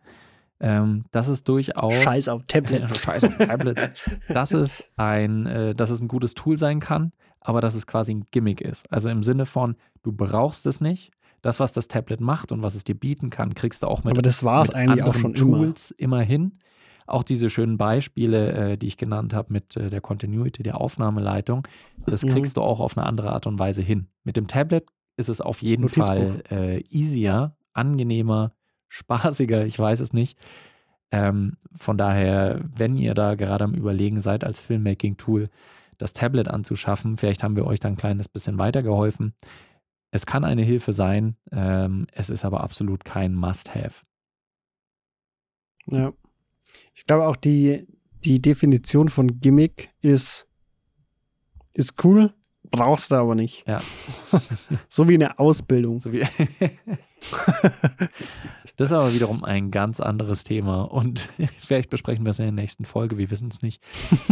Ähm, 0.60 1.04
das 1.10 1.28
ist 1.28 1.46
durchaus. 1.46 1.92
Scheiß 1.92 2.28
auf 2.30 2.46
Tablets. 2.46 3.00
Scheiß 3.04 3.24
auf 3.24 3.36
Tablets. 3.36 4.18
dass 4.30 4.52
es 4.54 4.90
ein, 4.96 5.44
äh, 5.44 5.74
dass 5.74 5.90
es 5.90 6.00
ein 6.00 6.08
gutes 6.08 6.32
Tool 6.32 6.56
sein 6.56 6.80
kann, 6.80 7.12
aber 7.42 7.60
dass 7.60 7.74
es 7.74 7.86
quasi 7.86 8.14
ein 8.14 8.24
Gimmick 8.30 8.62
ist. 8.62 8.90
Also 8.90 9.10
im 9.10 9.22
Sinne 9.22 9.44
von, 9.44 9.76
du 10.02 10.10
brauchst 10.10 10.64
es 10.64 10.80
nicht. 10.80 11.10
Das, 11.42 11.60
was 11.60 11.74
das 11.74 11.86
Tablet 11.86 12.22
macht 12.22 12.50
und 12.50 12.62
was 12.62 12.76
es 12.76 12.84
dir 12.84 12.94
bieten 12.94 13.28
kann, 13.28 13.52
kriegst 13.52 13.82
du 13.82 13.88
auch 13.88 14.04
mit 14.04 14.12
Aber 14.12 14.22
das 14.22 14.42
war 14.42 14.62
es 14.62 14.70
eigentlich 14.70 15.02
auch 15.02 15.14
schon. 15.14 15.34
Tools 15.34 15.90
immer. 15.90 16.22
hin. 16.22 16.60
Auch 17.06 17.22
diese 17.22 17.50
schönen 17.50 17.78
Beispiele, 17.78 18.72
äh, 18.72 18.76
die 18.76 18.86
ich 18.88 18.96
genannt 18.96 19.34
habe 19.34 19.52
mit 19.52 19.76
äh, 19.76 19.90
der 19.90 20.00
Continuity, 20.00 20.62
der 20.62 20.80
Aufnahmeleitung, 20.80 21.66
das 22.06 22.24
Mhm. 22.24 22.28
kriegst 22.30 22.56
du 22.56 22.62
auch 22.62 22.80
auf 22.80 22.96
eine 22.96 23.06
andere 23.06 23.32
Art 23.32 23.46
und 23.46 23.58
Weise 23.58 23.82
hin. 23.82 24.08
Mit 24.24 24.36
dem 24.36 24.46
Tablet 24.46 24.88
ist 25.16 25.28
es 25.28 25.40
auf 25.40 25.62
jeden 25.62 25.82
Notizbuch. 25.82 26.06
Fall 26.06 26.42
äh, 26.50 26.80
easier, 26.88 27.56
angenehmer, 27.72 28.52
spaßiger, 28.88 29.64
ich 29.66 29.78
weiß 29.78 30.00
es 30.00 30.12
nicht. 30.12 30.38
Ähm, 31.10 31.56
von 31.74 31.98
daher, 31.98 32.60
wenn 32.74 32.96
ihr 32.96 33.14
da 33.14 33.34
gerade 33.34 33.64
am 33.64 33.74
Überlegen 33.74 34.20
seid, 34.20 34.44
als 34.44 34.60
Filmmaking-Tool 34.60 35.48
das 35.98 36.14
Tablet 36.14 36.48
anzuschaffen, 36.48 37.16
vielleicht 37.18 37.42
haben 37.42 37.54
wir 37.56 37.66
euch 37.66 37.80
da 37.80 37.88
ein 37.88 37.96
kleines 37.96 38.28
bisschen 38.28 38.58
weitergeholfen. 38.58 39.34
Es 40.10 40.26
kann 40.26 40.44
eine 40.44 40.62
Hilfe 40.62 40.92
sein, 40.92 41.36
ähm, 41.52 42.06
es 42.12 42.28
ist 42.30 42.44
aber 42.44 42.62
absolut 42.62 43.04
kein 43.04 43.34
Must-Have. 43.34 44.04
Ja. 45.86 46.12
Ich 46.94 47.06
glaube 47.06 47.26
auch 47.26 47.36
die, 47.36 47.86
die 48.24 48.40
Definition 48.40 49.08
von 49.08 49.40
Gimmick 49.40 49.90
ist, 50.00 50.46
ist 51.74 52.04
cool, 52.04 52.34
brauchst 52.70 53.12
du 53.12 53.16
aber 53.16 53.34
nicht. 53.34 53.68
Ja. 53.68 53.80
so 54.88 55.08
wie 55.08 55.14
eine 55.14 55.38
Ausbildung. 55.38 55.98
So 56.00 56.12
wie 56.12 56.24
das 58.76 58.90
ist 58.90 58.92
aber 58.92 59.12
wiederum 59.14 59.44
ein 59.44 59.70
ganz 59.70 60.00
anderes 60.00 60.44
Thema 60.44 60.82
und 60.82 61.28
vielleicht 61.58 61.90
besprechen 61.90 62.24
wir 62.24 62.30
es 62.30 62.38
in 62.38 62.46
der 62.46 62.52
nächsten 62.52 62.84
Folge, 62.84 63.18
wir 63.18 63.30
wissen 63.30 63.48
es 63.48 63.62
nicht. 63.62 63.82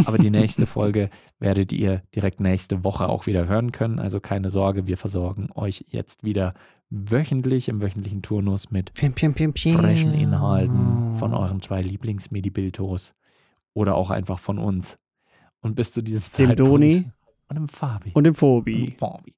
Aber 0.05 0.17
die 0.17 0.29
nächste 0.29 0.65
Folge 0.65 1.09
werdet 1.39 1.71
ihr 1.73 2.03
direkt 2.15 2.39
nächste 2.39 2.83
Woche 2.83 3.07
auch 3.09 3.27
wieder 3.27 3.47
hören 3.47 3.71
können. 3.71 3.99
Also 3.99 4.19
keine 4.19 4.49
Sorge, 4.49 4.87
wir 4.87 4.97
versorgen 4.97 5.49
euch 5.55 5.85
jetzt 5.89 6.23
wieder 6.23 6.53
wöchentlich 6.89 7.69
im 7.69 7.81
wöchentlichen 7.81 8.21
Turnus 8.21 8.69
mit 8.71 8.93
Pim, 8.93 9.13
pim, 9.13 9.33
pim, 9.33 9.53
pim. 9.53 9.77
frischen 9.77 10.13
Inhalten 10.13 11.15
von 11.15 11.33
euren 11.33 11.61
zwei 11.61 11.81
Lieblings-Medibiltos 11.81 13.13
oder 13.73 13.95
auch 13.95 14.09
einfach 14.09 14.39
von 14.39 14.59
uns. 14.59 14.97
Und 15.61 15.75
bis 15.75 15.93
zu 15.93 16.01
diesem 16.01 16.21
Dem 16.21 16.31
Zeitpunkt 16.31 16.59
Doni 16.59 17.11
und 17.47 17.55
dem 17.55 17.67
Fabi. 17.69 18.11
und 18.13 18.23
dem 18.25 18.31
Und 18.31 18.37
Phobi. 18.37 18.85
dem 18.87 18.97
Fabi. 18.97 19.35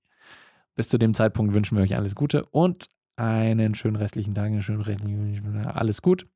Bis 0.75 0.89
zu 0.89 0.97
dem 0.97 1.13
Zeitpunkt 1.13 1.53
wünschen 1.53 1.77
wir 1.77 1.83
euch 1.83 1.95
alles 1.95 2.15
Gute 2.15 2.45
und 2.45 2.89
einen 3.15 3.75
schönen 3.75 3.95
restlichen 3.95 4.35
Tag, 4.35 4.45
einen 4.45 4.63
schönen 4.63 4.81
restlichen, 4.81 5.65
alles 5.65 6.01
gut. 6.01 6.27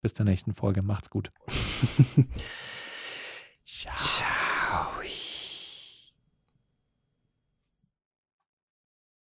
Bis 0.00 0.14
zur 0.14 0.24
nächsten 0.24 0.54
Folge. 0.54 0.82
Macht's 0.82 1.10
gut. 1.10 1.30
Ciao. 3.64 4.26